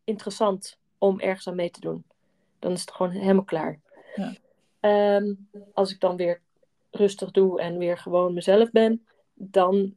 [0.03, 2.03] interessant om ergens aan mee te doen.
[2.59, 3.79] Dan is het gewoon helemaal klaar.
[4.15, 4.33] Ja.
[4.79, 5.33] Ehm,
[5.73, 6.41] als ik dan weer
[6.91, 9.95] rustig doe en weer gewoon mezelf ben, dan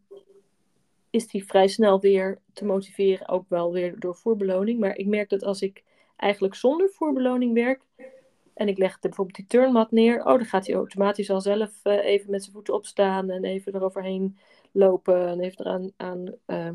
[1.15, 4.81] is die vrij snel weer te motiveren, ook wel weer door voerbeloning.
[4.81, 5.83] Maar ik merk dat als ik
[6.17, 7.83] eigenlijk zonder voerbeloning werk
[8.55, 12.05] en ik leg bijvoorbeeld die turnmat neer, oh, dan gaat hij automatisch al zelf eh,
[12.05, 14.39] even met zijn voeten opstaan en even eroverheen
[14.73, 16.75] lopen en even eraan aan, ehm,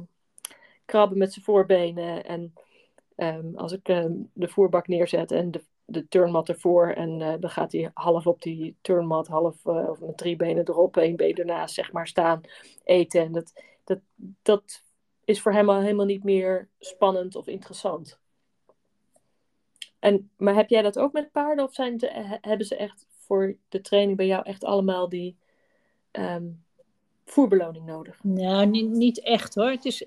[0.86, 2.26] krabben met zijn voorbenen.
[2.26, 2.54] En
[3.16, 7.50] ehm, als ik ehm, de voerbak neerzet en de, de turnmat ervoor en eh, dan
[7.50, 11.36] gaat hij half op die turnmat, half eh, of met drie benen erop, één been
[11.36, 12.42] ernaast, zeg maar, staan
[12.84, 13.22] eten.
[13.22, 13.54] En dat,
[13.90, 14.00] dat,
[14.42, 14.84] dat
[15.26, 18.20] is voor hem al helemaal niet meer spannend of interessant.
[20.00, 21.66] En, maar heb jij dat ook met paarden?
[21.66, 25.38] Of zijn he- hebben ze echt voor de training bij jou echt allemaal die
[26.12, 26.48] ehm,
[27.26, 28.24] voerbeloning nodig?
[28.24, 29.70] Nou, niet, niet echt hoor.
[29.70, 30.06] Het is,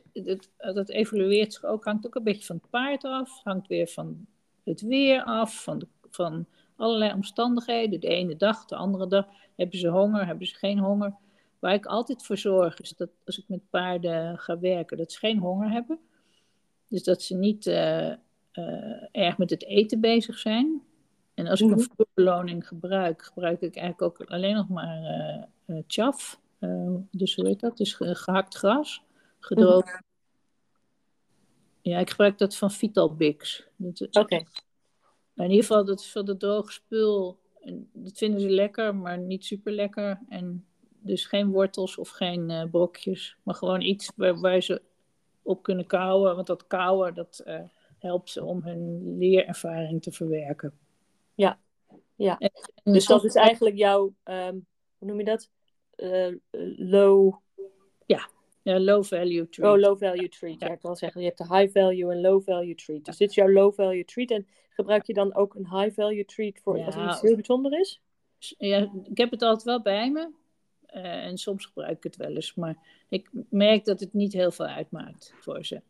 [0.57, 3.43] dat evolueert zich ook, hangt ook een beetje van het paard af.
[3.43, 4.27] Hangt weer van
[4.65, 8.01] het weer af, van, van allerlei omstandigheden.
[8.01, 9.27] De ene dag, de andere dag.
[9.57, 11.15] Hebben ze honger, hebben ze geen honger?
[11.63, 15.19] Waar ik altijd voor zorg is dat als ik met paarden ga werken, dat ze
[15.19, 15.99] geen honger hebben.
[16.89, 18.11] Dus dat ze niet eh,
[18.53, 20.83] eh, erg met het eten bezig zijn.
[21.35, 21.79] En als ik Mhm.
[21.79, 26.41] een voerbeloning gebruik, gebruik ik eigenlijk ook alleen nog maar eh eh, chaf.
[27.11, 27.77] Dus hoe heet dat?
[27.77, 29.03] Dus ge- gehakt gras,
[29.39, 30.01] gedroogd.
[31.83, 33.67] Ja, ik gebruik dat van Vitalbix.
[33.93, 34.45] Is- Oké, nou,
[35.35, 37.39] in ieder geval, dat is van de droge spul.
[37.61, 40.21] En dat vinden ze lekker, maar niet super lekker.
[40.29, 40.67] En
[41.03, 43.37] dus geen wortels of geen eh, brokjes.
[43.43, 44.83] Maar gewoon iets waar, waar ze
[45.43, 46.35] op kunnen kauwen.
[46.35, 47.61] Want dat kauwen, dat eh,
[47.99, 50.79] helpt ze om hun leerervaring te verwerken.
[51.35, 51.59] Ja,
[52.15, 52.39] ja.
[52.39, 52.51] En,
[52.85, 54.59] en dus dat is eigenlijk jouw, ehm,
[54.99, 55.51] hoe noem je dat?
[55.91, 56.35] Eh,
[56.77, 57.35] low,
[58.07, 58.29] Ja,
[58.81, 59.75] low value treat.
[59.75, 60.61] oh, low value treat.
[60.61, 63.05] Ja, ik wil zeggen, je hebt de high value en low value treat.
[63.05, 64.31] Dus dit is jouw low value treat.
[64.31, 67.11] En gebruik je dan ook een high value treat voor als er Ja.
[67.11, 68.01] iets heel bijzonder is?
[68.59, 70.31] Ja, ik heb het altijd wel bij me.
[70.93, 72.55] Eh, en soms gebruik ik het wel eens.
[72.55, 72.77] Maar
[73.09, 75.81] ik merk dat het niet heel veel uitmaakt voor ze.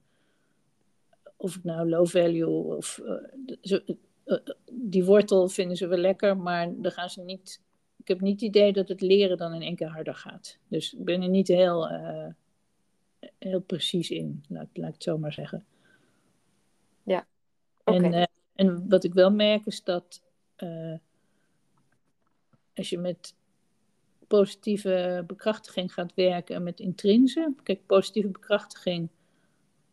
[1.36, 2.98] Of het nou low value of...
[2.98, 3.14] eh,
[3.60, 4.36] ze- eh,
[4.72, 7.60] die wortel vinden ze wel lekker, maar dan gaan ze niet...
[7.96, 10.58] Ik heb niet het idee dat het leren dan in één keer harder gaat.
[10.68, 11.88] Dus ik ben er niet heel,
[13.38, 15.64] heel precies in, laat, laat ik het zo maar zeggen.
[17.84, 17.96] Oké.
[18.04, 18.24] En, eh,
[18.54, 20.22] en wat ik wel merk is dat
[22.74, 23.34] als je met
[24.38, 27.56] positieve bekrachtiging gaat werken en met intrinsen.
[27.62, 29.08] Kijk, positieve bekrachtiging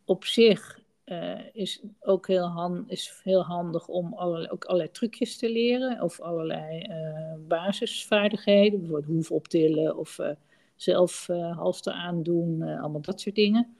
[0.04, 5.36] op zich eh, is ook heel, han, is heel handig om allerlei, ook allerlei trucjes
[5.36, 6.02] te leren.
[6.02, 8.80] Of allerlei eh, basisvaardigheden.
[8.80, 10.30] Bijvoorbeeld hoef optillen of eh,
[10.76, 11.26] zelf
[11.56, 12.62] halster aandoen.
[12.62, 13.76] allemaal dat soort dingen.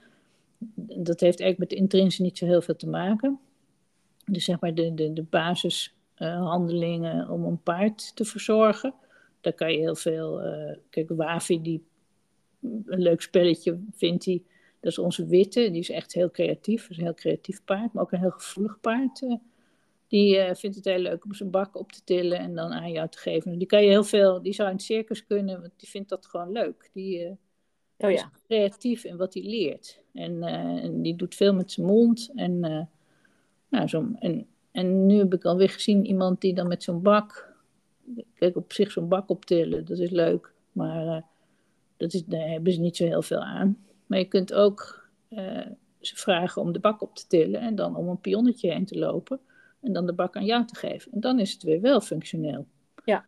[0.96, 3.38] Dat heeft eigenlijk met de intrinsen niet zo heel veel te maken.
[4.24, 8.94] Dus zeg maar de, de, de basishandelingen om een paard te verzorgen.
[9.40, 10.40] Daar kan je heel veel.
[10.42, 11.84] eh, kijk, Wafi, die
[12.62, 14.42] een leuk spelletje vindt hij.
[14.80, 15.70] Dat is onze witte.
[15.70, 16.80] Die is echt heel creatief.
[16.82, 19.22] Dat is een heel creatief paard, maar ook een heel gevoelig paard.
[19.22, 19.34] eh.
[20.08, 22.92] die eh, vindt het heel leuk om zijn bak op te tillen en dan aan
[22.92, 23.58] jou te geven.
[23.58, 24.42] Die kan je heel veel.
[24.42, 26.90] Die zou in het circus kunnen, want die vindt dat gewoon leuk.
[26.92, 27.38] Die,
[27.98, 30.00] Oh is ja, creatief in wat hij leert.
[30.12, 32.30] En, en die doet veel met zijn mond.
[32.34, 32.60] En,
[33.68, 37.49] nou, zo, en, en nu heb ik alweer gezien iemand die dan met zo'n bak.
[38.34, 40.52] Kijk, op zich zo'n bak optillen, dat is leuk.
[40.72, 41.22] Maar eh,
[41.96, 43.78] dat is, daar hebben ze niet zo heel veel aan.
[44.06, 45.66] Maar je kunt ook eh,
[46.00, 47.60] ze vragen om de bak op te tillen.
[47.60, 49.40] En dan om een pionnetje heen te lopen.
[49.80, 51.12] En dan de bak aan jou te geven.
[51.12, 52.66] En dan is het weer wel functioneel.
[53.04, 53.18] Ja.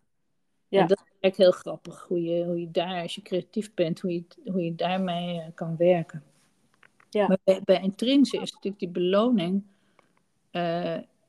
[0.68, 0.87] En Ja.
[0.87, 2.05] dat is eigenlijk heel grappig.
[2.09, 5.47] Hoe je, hoe je daar, als je creatief bent, hoe je, hoe je daarmee eh,
[5.55, 6.22] kan werken.
[7.11, 7.26] Ja.
[7.26, 9.62] Maar bij, bij is natuurlijk die beloning...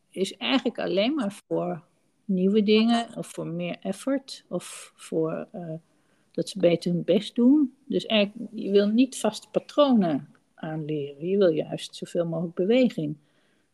[0.10, 1.84] is eigenlijk alleen maar voor
[2.26, 3.08] nieuwe dingen.
[3.18, 4.46] Of voor meer effort.
[4.48, 5.74] Of voor eh,
[6.32, 7.74] dat ze beter hun best doen.
[7.86, 11.28] Dus eigenlijk, je wil niet vaste patronen aanleren.
[11.28, 13.16] Je wil juist zoveel mogelijk beweging.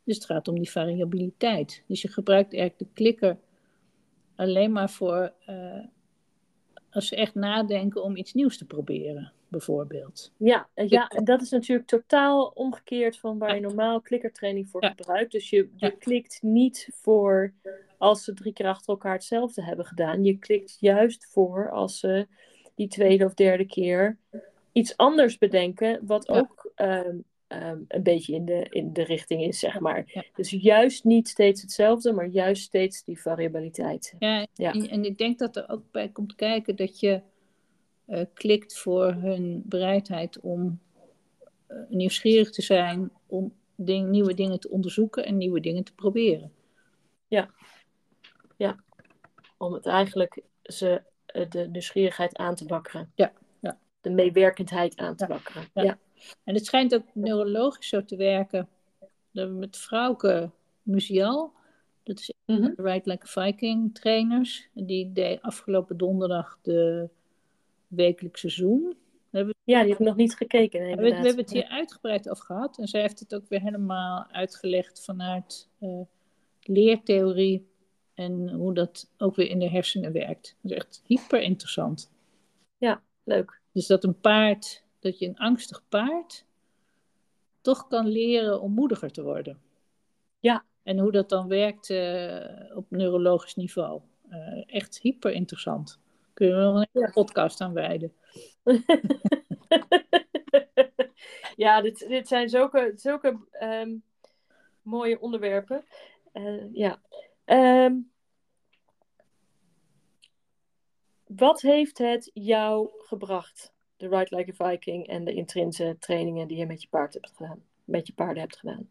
[0.03, 1.83] Dus het gaat om die variabiliteit.
[1.87, 3.37] Dus je gebruikt eigenlijk de klikker
[4.35, 5.79] alleen maar voor eh,
[6.89, 10.31] als ze echt nadenken om iets nieuws te proberen, bijvoorbeeld.
[10.37, 14.83] ja, en ja, en dat is natuurlijk totaal omgekeerd van waar je normaal klikkertraining voor
[14.83, 14.89] Ja.
[14.89, 15.31] gebruikt.
[15.31, 15.89] Dus je, je Ja.
[15.89, 17.53] klikt niet voor
[17.99, 20.23] als ze drie keer achter elkaar hetzelfde hebben gedaan.
[20.23, 22.27] Je klikt juist voor als ze
[22.75, 24.17] die tweede of derde keer
[24.71, 26.37] iets anders bedenken, wat Ja.
[26.39, 30.03] ook ehm, ehm, een beetje in de, in de richting is, zeg maar.
[30.05, 30.23] Ja.
[30.35, 34.15] Dus juist niet steeds hetzelfde, maar juist steeds die variabiliteit.
[34.19, 34.73] Ja, Ja.
[34.73, 37.21] En, en ik denk dat er ook bij komt kijken dat je
[38.05, 40.79] eh, klikt voor hun bereidheid om
[41.67, 46.51] eh, nieuwsgierig te zijn, om ding, nieuwe dingen te onderzoeken en nieuwe dingen te proberen.
[49.57, 53.11] Om het eigenlijk ze eh, de nieuwsgierigheid aan te wakkeren.
[53.15, 53.77] Ja, ja.
[54.01, 55.69] De meewerkendheid aan te Ja, wakkeren.
[55.73, 55.83] ja.
[55.83, 55.97] Ja.
[56.43, 58.69] En het schijnt ook neurologisch zo te werken.
[59.31, 60.49] De, met Frauke
[60.83, 61.53] Musial,
[62.03, 62.61] dat is Mhm.
[62.61, 67.09] de Ride Like a Viking trainers, die deed afgelopen donderdag de
[67.87, 68.93] wekelijkse Zoom.
[69.31, 70.79] Ja, die heb ik nog niet gekeken.
[70.81, 72.77] We, we hebben het hier uitgebreid over gehad.
[72.77, 75.99] En zij heeft het ook weer helemaal uitgelegd vanuit eh,
[76.61, 77.68] leertheorie.
[78.19, 80.55] En hoe dat ook weer in de hersenen werkt.
[80.61, 82.11] Dat is echt hyper interessant.
[83.23, 83.59] Leuk.
[83.71, 86.45] Dus dat een paard, dat je een angstig paard
[87.61, 89.59] toch kan leren om moediger te worden.
[90.39, 90.63] Ja.
[90.83, 94.01] En hoe dat dan werkt eh, op neurologisch niveau.
[94.29, 95.99] Eh, echt hyper interessant.
[96.33, 97.11] Kun je wel een hele Ja.
[97.11, 98.13] podcast aan wijden.
[101.55, 103.95] ja, dit, dit zijn zulke, zulke ehm,
[104.81, 105.83] mooie onderwerpen.
[106.31, 107.01] Eh, ja.
[107.49, 107.95] Ehm,
[111.25, 116.57] wat heeft het jou gebracht, de Ride Like a Viking en de intrinse trainingen die
[116.57, 117.63] je met je paard hebt gedaan?
[117.83, 118.89] Met je paarden hebt gedaan?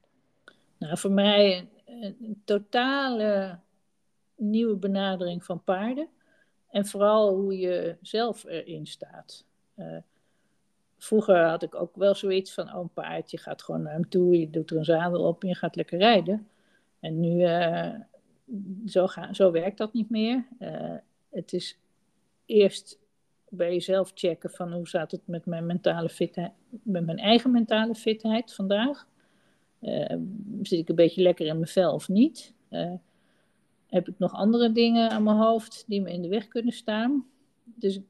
[0.78, 3.58] Nou, voor mij een, een totale
[4.34, 6.08] nieuwe benadering van paarden.
[6.70, 9.44] En vooral hoe je zelf erin staat.
[9.74, 9.96] Eh,
[10.96, 14.08] vroeger had ik ook wel zoiets van, oh een paard, je gaat gewoon naar hem
[14.08, 16.48] toe, je doet er een zadel op en je gaat lekker rijden.
[17.00, 17.94] En nu, eh,
[18.86, 20.46] zo, zo werkt dat niet meer.
[20.58, 20.96] Eh,
[21.30, 21.78] het is
[22.46, 22.98] eerst
[23.48, 27.94] bij jezelf checken van hoe staat het met mijn mentale fitheid, met mijn eigen mentale
[27.94, 29.06] fitheid vandaag.
[29.80, 30.16] Eh,
[30.62, 32.54] zit ik een beetje lekker in mijn vel of niet?
[32.68, 32.94] Eh,
[33.86, 37.26] heb ik nog andere dingen aan mijn hoofd die me in de weg kunnen staan?
[37.64, 38.00] Dus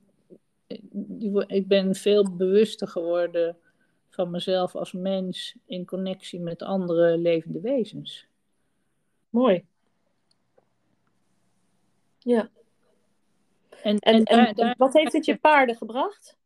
[1.46, 3.56] ik ben veel bewuster geworden
[4.08, 8.26] van mezelf als mens in connectie met andere levende wezens.
[9.30, 9.64] Mooi.
[12.28, 12.48] Ja.
[13.82, 16.36] En, En, en, daar- daar- wat heeft het je paarden gebracht?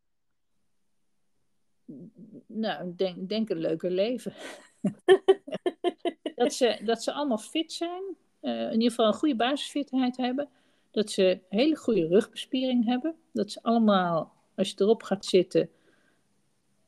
[2.45, 4.33] nou, denk, denk een leuker leven.
[6.35, 8.03] dat, ze, dat ze allemaal fit zijn,
[8.39, 10.49] eh, in ieder geval een goede basisfitheid hebben.
[10.91, 13.15] Dat ze hele goede rugbespiering hebben.
[13.31, 15.69] Dat ze allemaal, als je erop gaat zitten,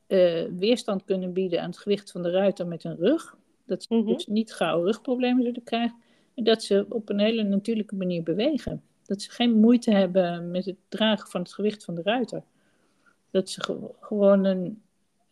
[0.06, 3.36] eh, weerstand kunnen bieden aan het gewicht van de ruiter met hun rug.
[3.64, 4.06] Dat ze Mhm.
[4.12, 6.02] dus niet gauw rugproblemen zullen krijgen.
[6.44, 8.82] Dat ze op een hele natuurlijke manier bewegen.
[9.06, 12.42] Dat ze geen moeite hebben met het dragen van het gewicht van de ruiter.
[13.30, 14.82] Dat ze ge- gewoon een,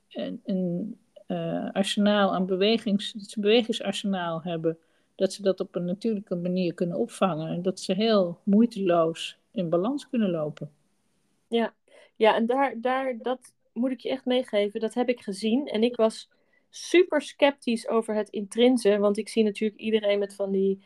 [0.08, 4.78] een, een eh, arsenaal aan bewegings, bewegingsarsenaal hebben.
[5.14, 7.48] Dat ze dat op een natuurlijke manier kunnen opvangen.
[7.48, 10.70] En dat ze heel moeiteloos in balans kunnen lopen.
[11.48, 11.74] Ja,
[12.16, 14.80] ja en daar, daar, dat moet ik je echt meegeven.
[14.80, 15.66] Dat heb ik gezien.
[15.66, 16.28] En ik was
[16.76, 18.98] super sceptisch over het intrinse.
[18.98, 20.84] Want ik zie natuurlijk iedereen met van die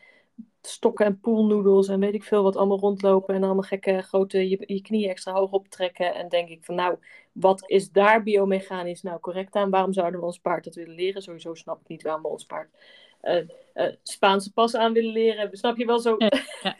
[0.62, 3.34] stokken en poolnoedels en weet ik veel wat allemaal rondlopen.
[3.34, 6.14] En allemaal gekke grote, je, je knieën extra hoog optrekken.
[6.14, 6.96] En denk ik van nou,
[7.32, 9.70] wat is daar biomechanisch nou correct aan?
[9.70, 11.22] Waarom zouden we ons paard dat willen leren?
[11.22, 12.70] Sowieso snap ik niet waarom we ons paard
[13.20, 15.56] eh, eh, Spaanse pas aan willen leren.
[15.56, 16.14] Snap je wel zo?
[16.18, 16.30] Ja.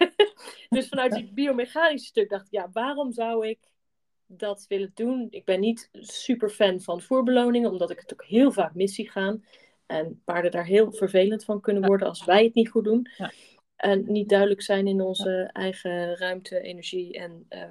[0.68, 3.58] dus vanuit die biomechanische stuk dacht ik, ja, waarom zou ik
[4.28, 5.26] dat willen doen?
[5.30, 9.10] Ik ben niet super fan van voerbeloningen, omdat ik het ook heel vaak mis zie
[9.10, 9.44] gaan.
[9.86, 13.08] En paarden daar heel vervelend van kunnen worden als wij het niet goed doen.
[13.16, 13.32] Ja.
[13.76, 17.62] En niet duidelijk zijn in onze eigen ruimte, energie en eh,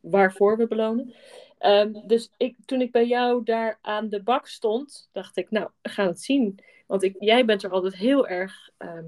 [0.00, 1.14] waarvoor we belonen.
[1.58, 5.70] Ehm, dus ik, toen ik bij jou daar aan de bak stond, dacht ik, nou,
[5.82, 6.58] we gaan het zien.
[6.86, 9.06] Want ik, jij bent er altijd heel erg ehm,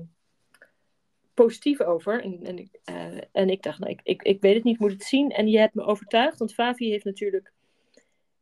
[1.44, 2.22] positief over.
[2.22, 4.80] En, en, ik, eh, en ik dacht, nou, ik, ik, ik weet het niet, ik
[4.80, 5.30] moet het zien.
[5.30, 7.52] En je hebt me overtuigd, want Favi heeft natuurlijk,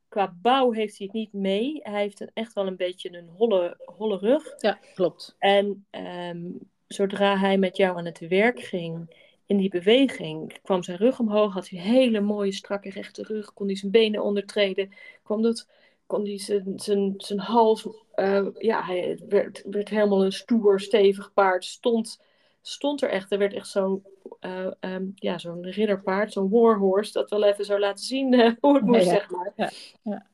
[0.08, 1.80] qua bouw heeft hij het niet mee.
[1.82, 4.54] Hij heeft een, echt wel een beetje een holle, holle rug.
[4.58, 5.36] Ja, klopt.
[5.38, 6.50] En ehm,
[6.86, 9.14] zodra hij met jou aan het werk ging,
[9.46, 13.52] in die beweging, kwam zijn rug omhoog, had hij een hele mooie, strakke, rechte rug,
[13.52, 14.92] kon hij zijn benen ondertreden,
[15.22, 15.68] kwam dat,
[16.06, 21.32] kon hij zijn, zijn, zijn hals, eh, ja, hij werd, werd helemaal een stoer, stevig
[21.32, 22.20] paard, stond,
[22.68, 24.04] stond er echt, er werd echt zo'n,
[24.40, 28.74] eh, ehm, ja, zo'n ridderpaard, zo'n warhorse, dat wel even zou laten zien eh, hoe
[28.74, 29.52] het moest, Ja, zeg maar.
[29.56, 29.70] Ja,
[30.02, 30.26] ja.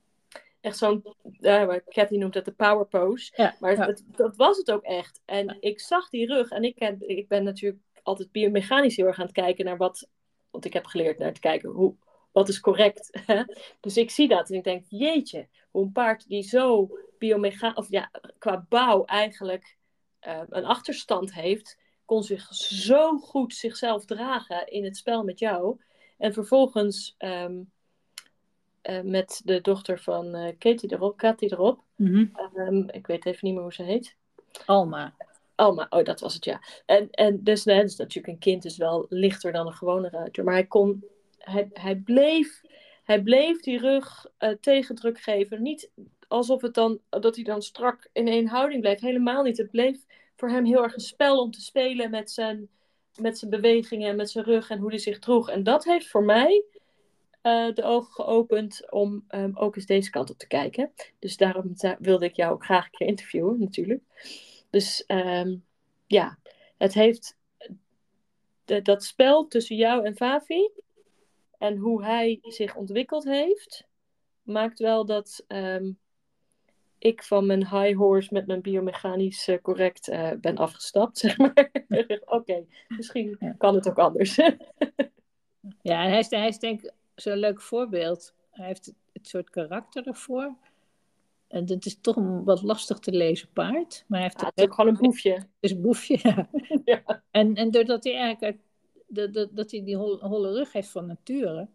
[0.60, 1.04] Echt zo'n,
[1.40, 3.54] uh, Cathy noemt dat de power pose.
[3.60, 5.20] Maar het, dat was het ook echt.
[5.24, 6.50] En ik zag die rug.
[6.50, 10.08] En ik, ik ben natuurlijk altijd biomechanisch heel erg aan het kijken naar wat.
[10.50, 11.94] Want ik heb geleerd naar te kijken hoe,
[12.32, 13.10] wat is correct.
[13.80, 17.86] dus ik zie dat en ik denk, jeetje, hoe een paard die zo biomega of
[17.90, 19.76] ja, qua bouw eigenlijk
[20.48, 25.80] een achterstand heeft, kon zich zo goed zichzelf dragen in het spel met jou.
[26.18, 27.70] En vervolgens um,
[28.82, 31.80] uh, met de dochter van uh, Katie erop, Katie erop.
[31.96, 32.26] Mhm.
[32.54, 34.16] Um, ik weet even niet meer hoe ze heet.
[34.66, 35.14] Alma.
[35.54, 36.60] Alma, oh dat was het ja.
[36.86, 40.44] En, en dus, nee, dus natuurlijk een kind is wel lichter dan een gewone ruiter.
[40.44, 41.04] Maar hij kon,
[41.38, 42.60] hij, hij bleef,
[43.04, 45.62] hij bleef die rug uh, tegendruk geven.
[45.62, 45.90] Niet
[46.28, 49.00] alsof het dan, dat hij dan strak in één houding bleef.
[49.00, 49.56] Helemaal niet.
[49.56, 50.04] Het bleef
[50.42, 52.68] voor hem heel erg een spel om te spelen met zijn,
[53.20, 55.50] met zijn bewegingen en met zijn rug en hoe hij zich droeg.
[55.50, 56.64] En dat heeft voor mij
[57.42, 60.92] uh, de ogen geopend om um, ook eens deze kant op te kijken.
[61.18, 64.02] Dus daarom wilde ik jou ook graag interviewen, natuurlijk.
[64.70, 65.64] Dus um,
[66.06, 66.38] ja,
[66.76, 67.36] het heeft
[68.64, 70.70] de, dat spel tussen jou en Favi
[71.58, 73.86] en hoe hij zich ontwikkeld heeft,
[74.42, 75.98] maakt wel dat um,
[77.02, 81.70] ik van mijn high horse met mijn biomechanisch uh, correct uh, ben afgestapt, zeg maar.
[81.88, 83.54] Oké, okay, misschien ja.
[83.58, 84.36] kan het ook anders.
[85.82, 88.34] ja, hij is, hij is denk ik zo'n leuk voorbeeld.
[88.50, 90.54] Hij heeft het soort karakter ervoor.
[91.48, 94.04] En het is toch een wat lastig te lezen paard.
[94.06, 95.32] Maar hij heeft ja, het is ook gewoon een boefje.
[95.32, 96.48] Het is een boefje, ja.
[96.84, 97.22] ja.
[97.30, 98.58] En, en doordat hij eigenlijk
[99.06, 101.68] dat, dat, dat hij die holle, holle rug heeft van nature.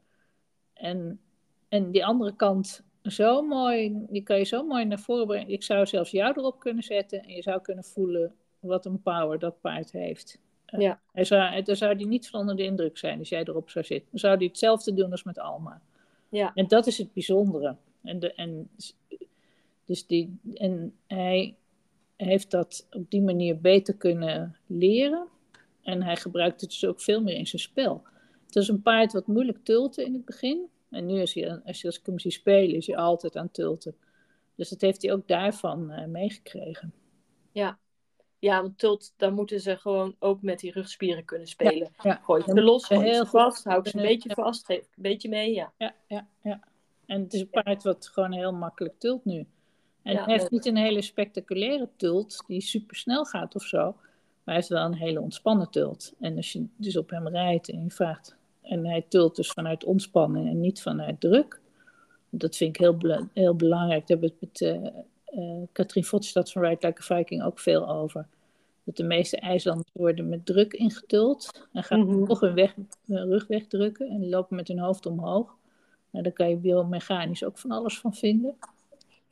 [0.73, 1.21] En,
[1.69, 5.49] en die andere kant zo mooi, die kan je zo mooi naar voren brengen.
[5.49, 9.39] Ik zou zelfs jou erop kunnen zetten en je zou kunnen voelen wat een power
[9.39, 10.39] dat paard heeft.
[10.66, 10.99] Ja.
[11.12, 13.86] Hij zou, dan zou hij niet van onder de indruk zijn als jij erop zou
[13.86, 14.08] zitten.
[14.12, 15.82] Dan zou hij hetzelfde doen als met Alma.
[16.30, 16.51] Ja.
[16.53, 17.76] En dat is het bijzondere.
[18.03, 18.70] En, de, en,
[19.86, 21.55] dus die, en hij
[22.16, 25.28] heeft dat op die manier beter kunnen leren.
[25.82, 28.03] En hij gebruikt het dus ook veel meer in zijn spel.
[28.45, 30.70] Het is een paard wat moeilijk tulten in het begin.
[30.90, 33.52] En nu is hij, als, je, als ik hem zie spelen, is hij altijd aan
[33.52, 33.96] tulten.
[34.56, 36.94] Dus dat heeft hij ook daarvan uh, meegekregen.
[37.52, 37.80] Ja.
[38.40, 41.78] Ja, want tult, dan moeten ze gewoon ook met die rugspieren kunnen spelen.
[41.78, 42.20] Ja, ja.
[42.24, 45.30] Gooi ze los, gooi heel vast, hou ik ze een beetje vast, geef een beetje
[45.30, 45.74] mee, ja.
[45.78, 46.60] Ja, ja, ja.
[47.06, 49.48] En het is een paard wat gewoon heel makkelijk tult nu.
[50.04, 53.82] En ja, hij heeft niet een hele spectaculaire tult die super snel gaat of zo.
[53.82, 53.96] Maar
[54.44, 56.14] hij heeft wel een hele ontspannen tult.
[56.20, 58.36] En als je dus op hem rijdt en je vraagt...
[58.68, 61.61] En hij tult dus vanuit ontspanning en niet vanuit druk.
[62.30, 64.07] Dat vind ik heel, heel belangrijk.
[64.07, 64.93] Daar hebben we het met
[65.34, 68.28] uh, uh, Katrien Vodstad van Like a Viking ook veel over.
[68.84, 71.68] Dat de meeste ijslanders worden met druk ingetuld.
[71.74, 72.26] En gaan mm-hmm.
[72.26, 75.55] toch hun, weg, hun rug wegdrukken en lopen met hun hoofd omhoog.
[76.09, 78.55] Nou, daar kan je biomechanisch ook van alles van vinden.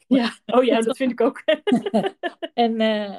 [0.07, 1.43] Ja, oh ja, dat vind ik ook.
[2.53, 3.15] en uh,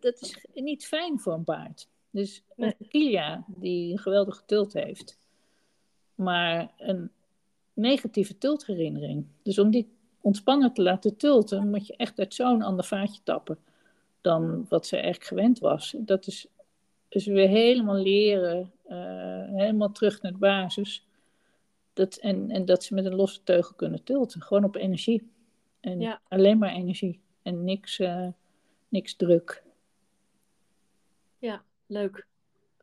[0.00, 1.88] dat is niet fijn voor een paard.
[2.10, 2.76] Dus nee.
[2.88, 5.18] Kilia, die een geweldige tult heeft,
[6.14, 7.10] maar een
[7.72, 9.26] negatieve tultherinnering.
[9.42, 9.88] Dus om die
[10.20, 13.58] ontspannen te laten tulten, moet je echt uit zo'n ander vaatje tappen
[14.20, 15.94] dan wat ze eigenlijk gewend was.
[15.98, 16.46] Dat is
[17.08, 21.06] dus weer helemaal leren, uh, helemaal terug naar de basis.
[21.92, 25.30] Dat, en, en dat ze met een losse teugel kunnen tulten, gewoon op energie.
[25.80, 26.20] En ja.
[26.28, 28.28] alleen maar energie en niks, uh,
[28.88, 29.62] niks druk.
[31.38, 32.26] Ja, leuk.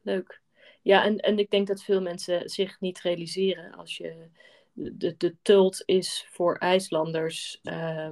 [0.01, 0.41] Leuk.
[0.81, 4.27] Ja, en, en ik denk dat veel mensen zich niet realiseren als je.
[4.73, 8.09] De, de tult is voor IJslanders uh,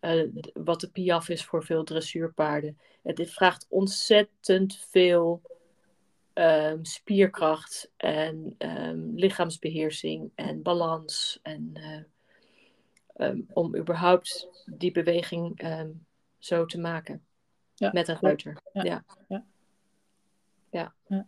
[0.00, 2.78] uh, wat de piaf is voor veel dressuurpaarden.
[3.02, 5.42] Het vraagt ontzettend veel
[6.34, 11.38] um, spierkracht en um, lichaamsbeheersing en balans.
[11.42, 15.60] En uh, um, om überhaupt die beweging
[16.38, 17.24] zo te maken
[17.74, 17.90] ja.
[17.92, 18.60] met een ruiter.
[18.72, 18.82] Ja.
[18.84, 19.04] Ja.
[19.28, 19.44] Ja.
[20.74, 20.94] Ja.
[21.06, 21.26] ja.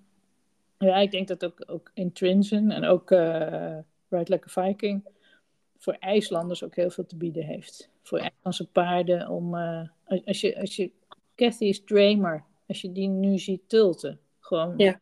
[0.78, 0.96] ja.
[0.96, 3.78] ik denk dat ook, ook Intrinsen en ook uh,
[4.08, 5.08] Ride Like a Viking
[5.78, 7.90] voor IJslanders ook heel veel te bieden heeft.
[8.02, 9.88] Voor IJslandse paarden om, uh,
[10.24, 10.90] als je, als je
[11.34, 14.74] Cathy's Dramer, als je die nu ziet tulten, gewoon.
[14.76, 15.00] Ja.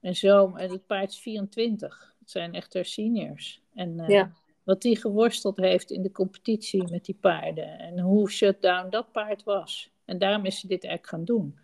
[0.00, 2.14] En zo, en het paard is 24.
[2.20, 3.62] Het zijn echt haar seniors.
[3.74, 4.32] En uh, ja.
[4.62, 7.78] wat die geworsteld heeft in de competitie met die paarden.
[7.78, 9.90] En hoe shutdown dat paard was.
[10.04, 11.58] En daarom is ze dit eigenlijk gaan doen.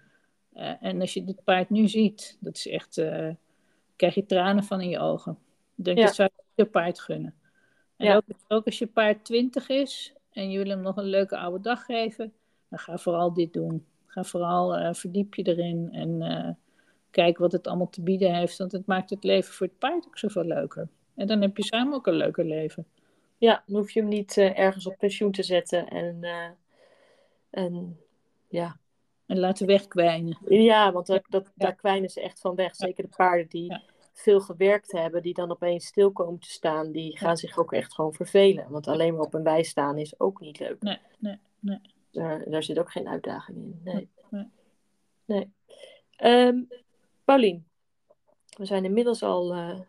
[0.57, 3.31] Uh, en als je dit paard nu ziet, dat is echt, uh,
[3.97, 5.39] krijg je tranen van in je ogen.
[5.75, 6.05] Denk, Ja.
[6.05, 7.35] dat zou ik je paard gunnen.
[7.97, 8.17] En Ja.
[8.17, 11.61] ook, ook als je paard 20 is en je wil hem nog een leuke oude
[11.61, 12.33] dag geven,
[12.69, 13.87] dan ga vooral dit doen.
[14.07, 16.51] Ga vooral eh, verdiep je erin en eh,
[17.11, 18.59] kijk wat het allemaal te bieden heeft.
[18.59, 20.89] Want het maakt het leven voor het paard ook zoveel leuker.
[21.15, 22.87] En dan heb je samen ook een leuker leven.
[23.39, 25.89] Ja, dan hoef je hem niet eh, ergens op pensioen te zetten.
[25.89, 26.49] En, eh,
[27.51, 27.99] en
[28.49, 28.77] ja.
[29.27, 30.39] En laten wegkwijnen.
[30.49, 32.77] ja, want dat, dat, daar kwijnen ze echt van weg.
[32.77, 33.81] Zeker de paarden die
[34.13, 37.95] veel gewerkt hebben, die dan opeens stil komen te staan, die gaan zich ook echt
[37.95, 38.71] gewoon vervelen.
[38.71, 40.83] Want alleen maar op een bij staan is ook niet leuk.
[40.83, 41.81] Nee, nee, nee.
[42.11, 43.81] Daar, daar zit ook geen uitdaging in.
[43.85, 44.09] Nee.
[44.31, 44.49] Nee.
[45.25, 45.53] nee.
[46.17, 46.63] Ehm,
[47.25, 47.67] Paulien,
[48.57, 49.81] we zijn inmiddels al eh,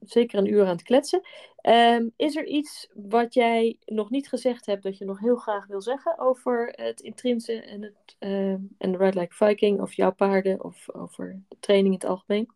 [0.00, 1.20] zeker een uur aan het kletsen.
[1.56, 5.66] Ehm, is er iets wat jij nog niet gezegd hebt dat je nog heel graag
[5.66, 10.12] wil zeggen over het intrinse en, het, ehm, en de Ride Like Viking of jouw
[10.12, 12.50] paarden of over de training in het algemeen?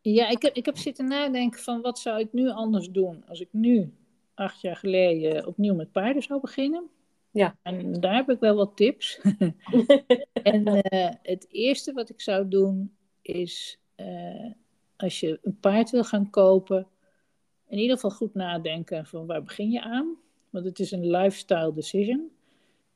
[0.00, 3.40] Ja, ik heb, ik heb zitten nadenken van wat zou ik nu anders doen als
[3.40, 3.92] ik nu
[4.34, 6.90] acht jaar geleden opnieuw met paarden zou beginnen.
[7.30, 7.56] Ja.
[7.62, 9.20] En daar heb ik wel wat tips.
[10.32, 14.50] en eh, het eerste wat ik zou doen is, eh,
[15.02, 16.86] als je een paard wil gaan kopen,
[17.66, 20.16] in ieder geval goed nadenken van waar begin je aan.
[20.50, 22.30] Want het is een lifestyle decision.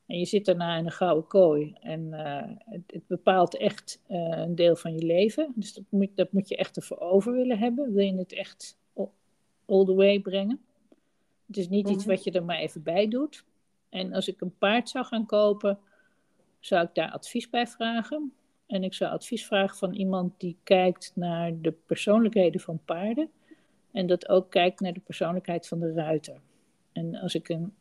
[0.05, 1.75] En je zit daarna in een gouden kooi.
[1.79, 5.51] En eh, het, het, bepaalt echt een deel van je leven.
[5.55, 7.93] Dus dat moet, dat moet je echt ervoor over willen hebben.
[7.93, 8.77] Wil je het echt
[9.65, 10.61] all the way brengen?
[11.47, 12.15] Het is niet iets Mhm.
[12.15, 13.45] wat je er maar even bij doet.
[13.89, 15.79] En als ik een paard zou gaan kopen,
[16.59, 18.33] zou ik daar advies bij vragen.
[18.67, 23.29] En ik zou advies vragen van iemand die kijkt naar de persoonlijkheden van paarden.
[23.91, 26.41] En dat ook kijkt naar de persoonlijkheid van de ruiter.
[26.91, 27.73] En als ik een,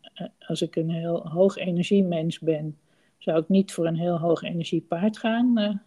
[0.00, 2.78] eh, als ik een heel hoog energiemens ben,
[3.18, 5.54] zou ik niet voor een heel hoog energie paard gaan.
[5.54, 5.80] dan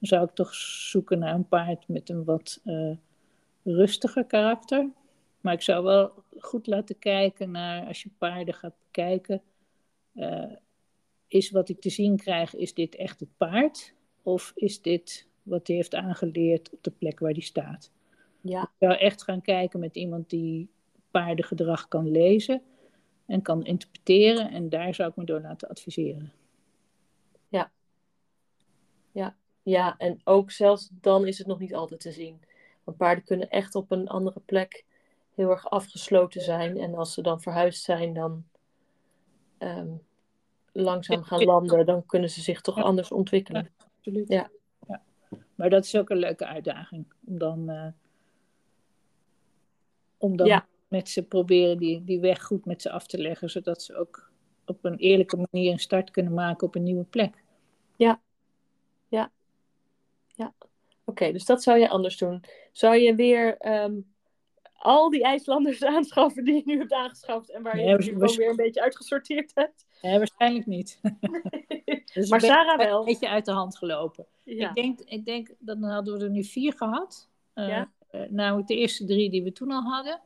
[0.00, 2.96] zou ik toch zoeken naar een paard met een wat eh,
[3.62, 4.90] rustiger karakter.
[5.40, 9.42] Maar ik zou wel goed laten kijken naar, als je paarden gaat bekijken,
[10.14, 10.52] eh,
[11.34, 13.94] is wat ik te zien krijg, is dit echt het paard?
[14.22, 17.90] Of is dit wat hij heeft aangeleerd op de plek waar hij staat?
[18.40, 20.68] Ja, Ik zou echt gaan kijken met iemand die
[21.10, 22.62] paardengedrag kan lezen
[23.26, 24.50] en kan interpreteren.
[24.50, 26.32] En daar zou ik me door laten adviseren.
[29.62, 32.40] ja, en ook zelfs dan is het nog niet altijd te zien.
[32.84, 34.84] Want paarden kunnen echt op een andere plek
[35.34, 36.78] heel erg afgesloten zijn.
[36.78, 38.44] En als ze dan verhuisd zijn, dan
[39.58, 39.88] ehm,
[40.82, 42.82] langzaam gaan landen, dan kunnen ze zich toch Ja.
[42.82, 43.70] anders ontwikkelen.
[43.96, 44.28] Absoluut.
[44.28, 44.50] Ja.
[44.88, 45.02] Ja.
[45.54, 47.12] Maar dat is ook een leuke uitdaging.
[47.26, 47.86] Om dan, eh,
[50.18, 50.66] om dan Ja.
[50.88, 53.50] met ze proberen die, die weg goed met ze af te leggen.
[53.50, 54.30] Zodat ze ook
[54.66, 57.42] op een eerlijke manier een start kunnen maken op een nieuwe plek.
[61.06, 62.44] Oké, dus dat zou je anders doen.
[62.72, 64.00] Zou je weer ehm,
[64.72, 68.18] al die IJslanders aanschaffen die je nu hebt aangeschaft en waar je nu we- gewoon
[68.20, 69.86] we- weer een beetje uitgesorteerd hebt?
[70.04, 70.98] Nee, waarschijnlijk niet.
[71.02, 71.12] Dat
[72.14, 72.98] is Maar Sarah wel.
[72.98, 74.26] Een beetje uit de hand gelopen.
[74.42, 74.68] Ja.
[74.68, 77.28] Ik, denk, ik denk, dan hadden we er nu vier gehad.
[77.54, 77.88] Eh, Ja.
[78.28, 80.20] namelijk de eerste drie die we toen al hadden.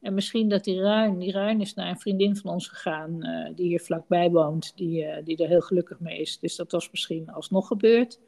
[0.00, 3.54] En misschien dat die Ruin, die Ruin is naar een vriendin van ons gegaan, eh,
[3.54, 6.38] die hier vlakbij woont, die, eh, die er heel gelukkig mee is.
[6.38, 8.20] Dus dat was misschien alsnog gebeurd.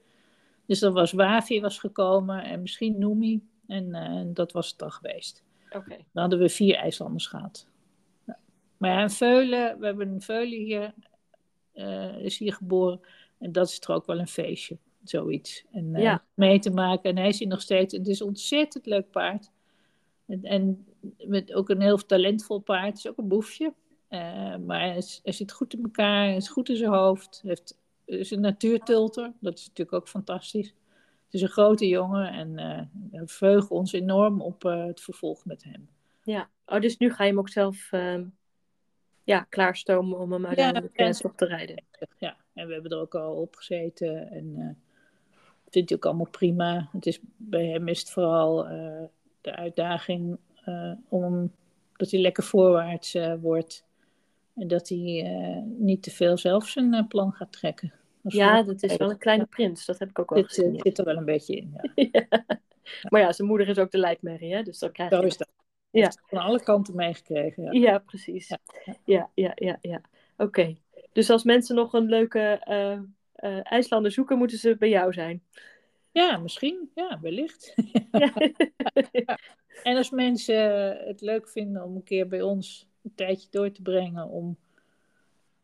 [0.66, 3.42] Dus dan was Wavi was gekomen en misschien Noemi.
[3.66, 5.44] En dat was het dan geweest.
[5.70, 5.88] Oké.
[5.88, 7.66] Dan hadden we vier IJslanders gehad.
[8.84, 10.94] Maar ja, een Veulen, we hebben een Veulen hier,
[11.72, 13.00] eh, is hier geboren.
[13.38, 15.64] En dat is toch ook wel een feestje, zoiets.
[15.72, 16.24] En Ja.
[16.34, 17.10] mee te maken.
[17.10, 17.96] En hij is hier nog steeds.
[17.96, 19.50] Het is een ontzettend leuk paard.
[20.26, 20.86] En, en
[21.18, 22.86] met ook een heel talentvol paard.
[22.86, 23.72] Het is ook een boefje.
[24.08, 26.24] Eh, maar hij, is- hij zit goed in elkaar.
[26.24, 27.38] Hij is goed in zijn hoofd.
[27.42, 29.32] Hij heeft, is een natuurtulter.
[29.40, 30.74] Dat is natuurlijk ook fantastisch.
[31.24, 32.32] Het is een grote jongen.
[32.32, 32.54] En
[33.10, 35.88] we verheugen ons enorm op het vervolg met hem.
[36.22, 36.48] Ja.
[36.66, 38.24] Oh, dus nu ga je hem ook zelf ehm,
[39.24, 41.84] ja, klaarstomen om hem uiteindelijk ja, eh, toch te rijden.
[42.18, 44.30] Ja, en we hebben er ook al op gezeten.
[44.30, 44.68] En eh
[45.68, 46.88] vindt hij ook allemaal prima.
[46.92, 49.02] Het is, bij hem is het vooral eh,
[49.40, 51.52] de uitdaging eh, om
[51.96, 53.84] dat hij lekker voorwaarts wordt.
[54.54, 55.22] En dat hij
[55.78, 57.92] niet te veel zelf zijn plan gaat trekken.
[58.22, 59.86] Dat Ja, dat is wel een kleine prins.
[59.86, 60.72] Dat heb ik ook wel Dit gezien.
[60.72, 60.80] ja.
[60.82, 61.80] zit er wel een beetje in.
[61.94, 62.04] Ja.
[62.12, 63.08] Ja.
[63.08, 64.62] Maar ja, zijn moeder is ook de leidmerrie, hè?
[64.62, 65.16] Dus dan krijg je...
[65.16, 65.48] Zo is dat.
[66.00, 66.12] Ja.
[66.26, 67.62] Van alle kanten meegekregen.
[67.62, 67.90] Ja.
[67.90, 68.48] Ja, precies.
[68.48, 68.58] Ja,
[69.04, 70.00] Ja, ja, ja, ja.
[70.36, 70.76] Oké.
[71.12, 72.98] Dus als mensen nog een leuke eh
[73.34, 75.42] eh, IJslander zoeken, moeten ze bij jou zijn.
[76.12, 76.90] ja, misschien.
[76.94, 77.74] Ja, wellicht.
[78.12, 78.32] Ja.
[79.82, 83.82] En als mensen het leuk vinden om een keer bij ons een tijdje door te
[83.82, 84.56] brengen om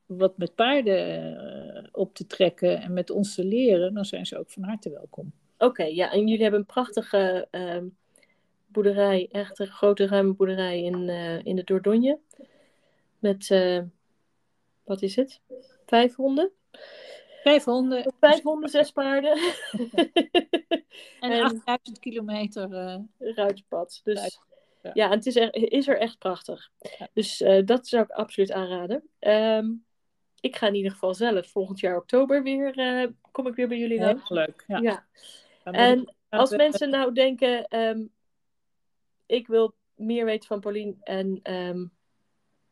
[0.06, 1.36] wat met paarden
[1.76, 4.90] eh, op te trekken en met ons te leren, dan zijn ze ook van harte
[4.90, 5.32] welkom.
[5.58, 6.12] Oké, ja.
[6.12, 7.84] En jullie hebben een prachtige ehm,
[8.72, 12.18] boerderij, echt een grote ruime boerderij in, eh, in de Dordogne.
[13.18, 13.80] Met, eh,
[14.84, 15.40] wat is het?
[15.86, 16.50] Vijf honden?
[17.42, 19.32] Vijf honden Vijf honden, zes paarden.
[21.20, 22.72] en en- 8000 kilometer.
[22.74, 24.00] eh, ruitpad.
[24.04, 24.40] Dus Ruit-
[24.82, 24.90] ja.
[24.94, 26.70] ja, en het is er, is er echt prachtig.
[26.98, 27.08] Ja.
[27.12, 29.08] Dus dat zou ik absoluut aanraden.
[29.18, 29.66] Ehm,
[30.40, 32.74] ik ga in ieder geval zelf volgend jaar oktober weer,
[33.30, 34.28] kom ik weer bij jullie heel langs.
[34.30, 34.64] leuk.
[34.66, 35.06] Ja.
[35.64, 38.06] En Als mensen nou denken, ehm,
[39.30, 41.84] ik wil meer weten van Paulien en ehm,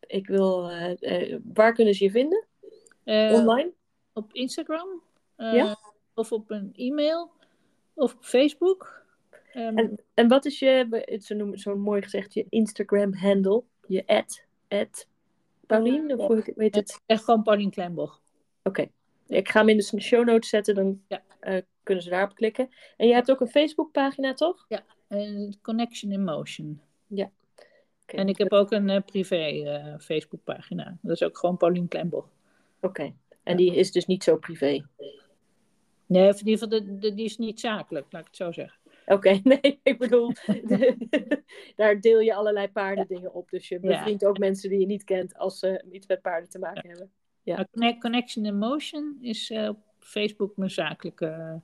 [0.00, 1.02] ik wil, eh,
[1.32, 2.46] eh, waar kunnen ze je vinden?
[3.04, 3.72] eh, Online?
[4.12, 5.02] op Instagram.
[5.36, 5.78] Ja?
[6.14, 7.30] Of op een e-mail.
[7.94, 9.02] Of op Facebook.
[9.52, 13.62] Ehm, En, en wat is je, zo noem- zo mooi gezegd, je Instagram handle?
[13.86, 15.06] Je ad, ad
[15.66, 16.18] Paulien?
[16.18, 17.00] Of hoe weet het?
[17.06, 18.20] echt gewoon Paulien Kleinboch.
[18.62, 18.88] Oké.
[19.26, 21.22] Ik ga hem in de show notes zetten, dan Ja.
[21.88, 22.68] Kunnen ze daarop klikken.
[22.96, 24.66] En je hebt ook een Facebookpagina, toch?
[25.08, 26.80] En Connection in Motion.
[27.10, 28.16] Oké.
[28.16, 30.98] En ik heb ook een eh, privé eh Facebookpagina.
[31.02, 32.28] Dat is ook gewoon Paulien Kleinboch.
[32.80, 33.14] Oké.
[33.42, 34.84] En die is dus niet zo privé.
[36.06, 38.78] Nee, in ieder geval, die is niet zakelijk, laat ik het zo zeggen.
[39.06, 40.32] Oké, nee, ik bedoel,
[41.76, 43.50] daar deel je allerlei paardendingen op.
[43.50, 46.58] Dus je bevriendt ook mensen die je niet kent als ze iets met paarden te
[46.58, 47.10] maken hebben.
[47.42, 47.66] Ja.
[47.98, 51.60] Connection in Motion is eh, op Facebook mijn zakelijke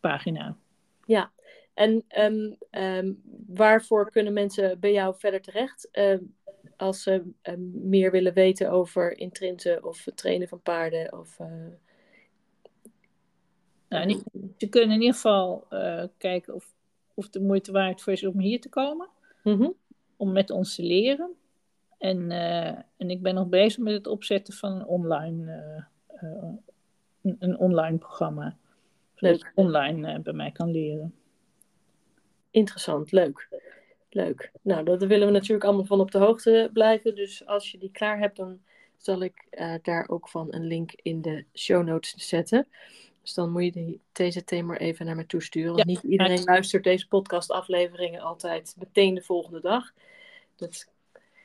[0.00, 0.56] pagina.
[1.04, 1.30] Ja,
[1.74, 3.12] en ehm, ehm,
[3.46, 5.88] waarvoor kunnen mensen bij jou verder terecht?
[5.90, 6.22] Ehm,
[6.76, 7.22] als ze
[7.72, 11.18] meer willen weten over intrinsen of het trainen van paarden?
[11.18, 11.46] Of, eh,
[13.88, 14.22] Nou,
[14.56, 16.74] ze kunnen in ieder geval eh, kijken of,
[17.14, 19.08] of het de moeite waard voor is om hier te komen.
[19.42, 19.70] mhm.
[20.16, 21.30] Om met ons te leren.
[21.98, 27.58] En, eh, en ik ben nog bezig met het opzetten van een online, een, een
[27.58, 28.56] online programma.
[29.16, 29.52] Leuk.
[29.54, 31.14] online eh, bij mij kan leren.
[32.50, 33.48] Interessant, leuk.
[34.10, 34.50] Leuk.
[34.62, 37.14] Nou, dat willen we natuurlijk allemaal van op de hoogte blijven.
[37.14, 38.60] Dus als je die klaar hebt, dan
[38.96, 42.66] zal ik eh, daar ook van een link in de show notes zetten.
[43.22, 45.74] Dus dan moet je die TZT maar even naar me toesturen.
[45.74, 45.92] Want Ja.
[45.92, 49.92] niet iedereen luistert deze podcastafleveringen altijd meteen de volgende dag.
[50.56, 50.88] Dat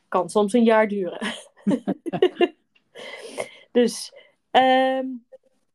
[0.07, 1.27] kan soms een jaar duren.
[3.72, 4.14] dus,
[4.52, 5.06] ehm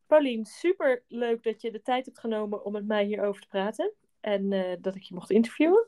[0.06, 3.92] Paulien, super leuk dat je de tijd hebt genomen om met mij hierover te praten.
[4.20, 5.86] En eh, dat ik je mocht interviewen.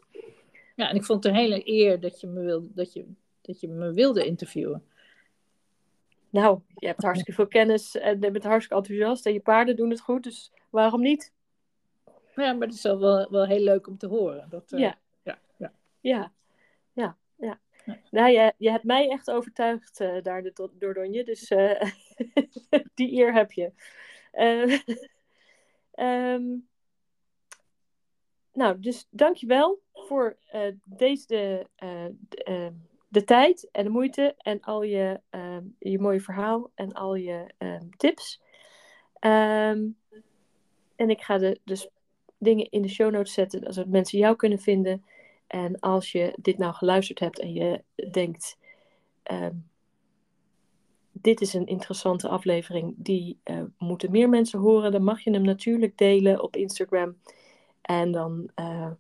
[0.77, 3.05] Ja, en ik vond het een hele eer dat je me wilde, dat je,
[3.41, 4.85] dat je me wilde interviewen.
[6.31, 9.27] Nou, je hebt hartstikke veel kennis en je bent hartstikke enthousiast.
[9.27, 11.33] En je paarden doen het goed, dus waarom niet?
[12.35, 14.47] Ja, maar het is wel, wel, heel leuk om te horen.
[14.51, 15.73] Dat, eh, ja, ja.
[16.01, 16.33] Ja.
[18.11, 21.81] Nou, je, je hebt mij echt overtuigd eh, daar de, do- door Donje, dus eh,
[22.95, 23.73] die eer heb je.
[24.33, 24.79] Eh,
[25.93, 26.45] ehm,
[28.53, 30.37] nou, dus dankjewel voor
[30.85, 32.67] deze, eh, d- eh,
[33.09, 37.55] de tijd en de moeite en al je, ehm, je mooie verhaal en al je
[37.59, 38.41] ehm, tips.
[40.97, 41.89] En ik ga de, dus
[42.39, 45.05] dingen in de show notes zetten, zodat mensen jou kunnen vinden.
[45.49, 48.59] En als je dit nou geluisterd hebt en je denkt,
[49.23, 49.55] ehm,
[51.13, 55.43] dit is een interessante aflevering, die eh, moeten meer mensen horen, dan mag je hem
[55.43, 57.17] natuurlijk delen op Instagram.
[57.81, 58.91] En dan eh,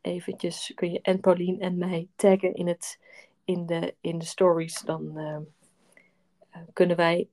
[0.00, 2.98] eventjes kun je en Paulien en mij taggen in, het,
[3.44, 4.80] in, de, in de stories.
[4.80, 5.38] Dan eh,
[6.72, 7.28] kunnen wij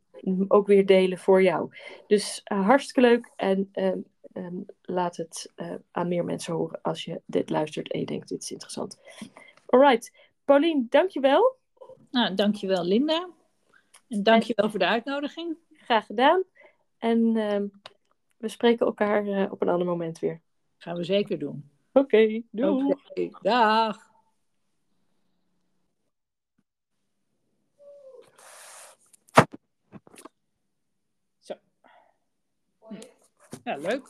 [0.47, 1.69] ook weer delen voor jou.
[2.07, 3.99] Dus eh, hartstikke leuk en ehm,
[4.33, 8.29] ehm, laat het eh, aan meer mensen horen als je dit luistert en je denkt
[8.29, 8.99] dit is interessant.
[9.65, 10.11] Alright,
[10.45, 11.55] Paulien, dankjewel.
[12.11, 13.29] Nou, dankjewel Linda.
[14.07, 15.57] En dankjewel voor de uitnodiging.
[15.73, 16.43] Graag gedaan.
[16.97, 17.67] En ehm,
[18.37, 20.41] we spreken elkaar eh, op een ander moment weer.
[20.77, 21.69] Gaan we zeker doen.
[21.93, 22.93] Oké, doei.
[23.41, 24.14] Dag.
[33.65, 34.07] Ja, leuk.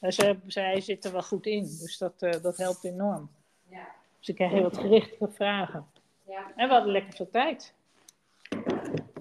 [0.00, 3.30] Ja, Ze, zij zit er wel goed in, dus dat, eh, dat helpt enorm.
[3.68, 3.86] Ja.
[4.18, 5.86] Dus ik krijg heel wat gerichte vragen.
[6.26, 7.74] Ja, En we hadden lekker veel tijd.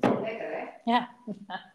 [0.01, 0.65] lekker hè?
[0.91, 1.09] Ja.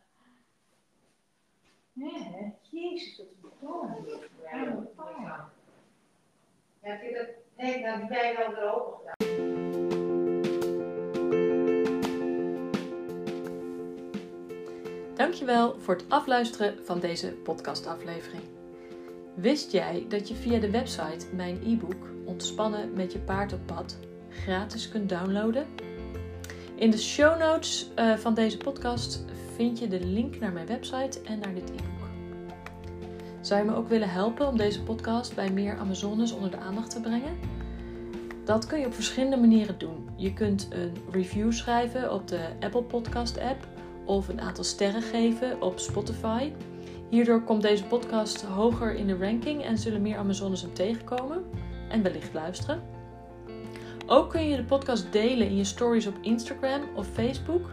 [1.93, 2.51] Nee, hè?
[2.71, 4.07] Jezus, dat is beton.
[4.53, 5.51] Ja,
[6.81, 7.29] heb je dat?
[7.67, 9.98] Nee, die wij wel weer open gedaan.
[15.19, 18.43] Dankjewel voor het afluisteren van deze podcastaflevering.
[19.35, 23.99] Wist jij dat je via de website mijn e-book Ontspannen met je paard op pad
[24.31, 25.67] gratis kunt downloaden?
[26.75, 29.25] In de show notes eh, van deze podcast
[29.55, 32.09] vind je de link naar mijn website en naar dit e-book.
[33.41, 36.91] Zou je me ook willen helpen om deze podcast bij meer Amazones onder de aandacht
[36.91, 37.39] te brengen?
[38.45, 40.09] Dat kun je op verschillende manieren doen.
[40.17, 43.78] Je kunt een review schrijven op de Apple Podcast app
[44.09, 46.53] of een aantal sterren geven op Spotify.
[47.11, 51.45] Hierdoor komt deze podcast hoger in de ranking en zullen meer Amazones hem tegenkomen
[51.89, 52.83] en wellicht luisteren.
[54.07, 57.71] Ook kun je de podcast delen in je stories op Instagram of Facebook,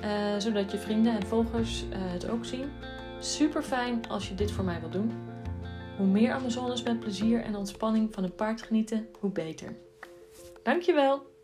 [0.00, 2.70] eh, zodat je vrienden en volgers eh, het ook zien.
[3.20, 5.12] Super fijn als je dit voor mij wilt doen.
[5.96, 9.76] Hoe meer Amazones met plezier en ontspanning van een paard genieten, hoe beter.
[10.62, 11.35] Dankjewel!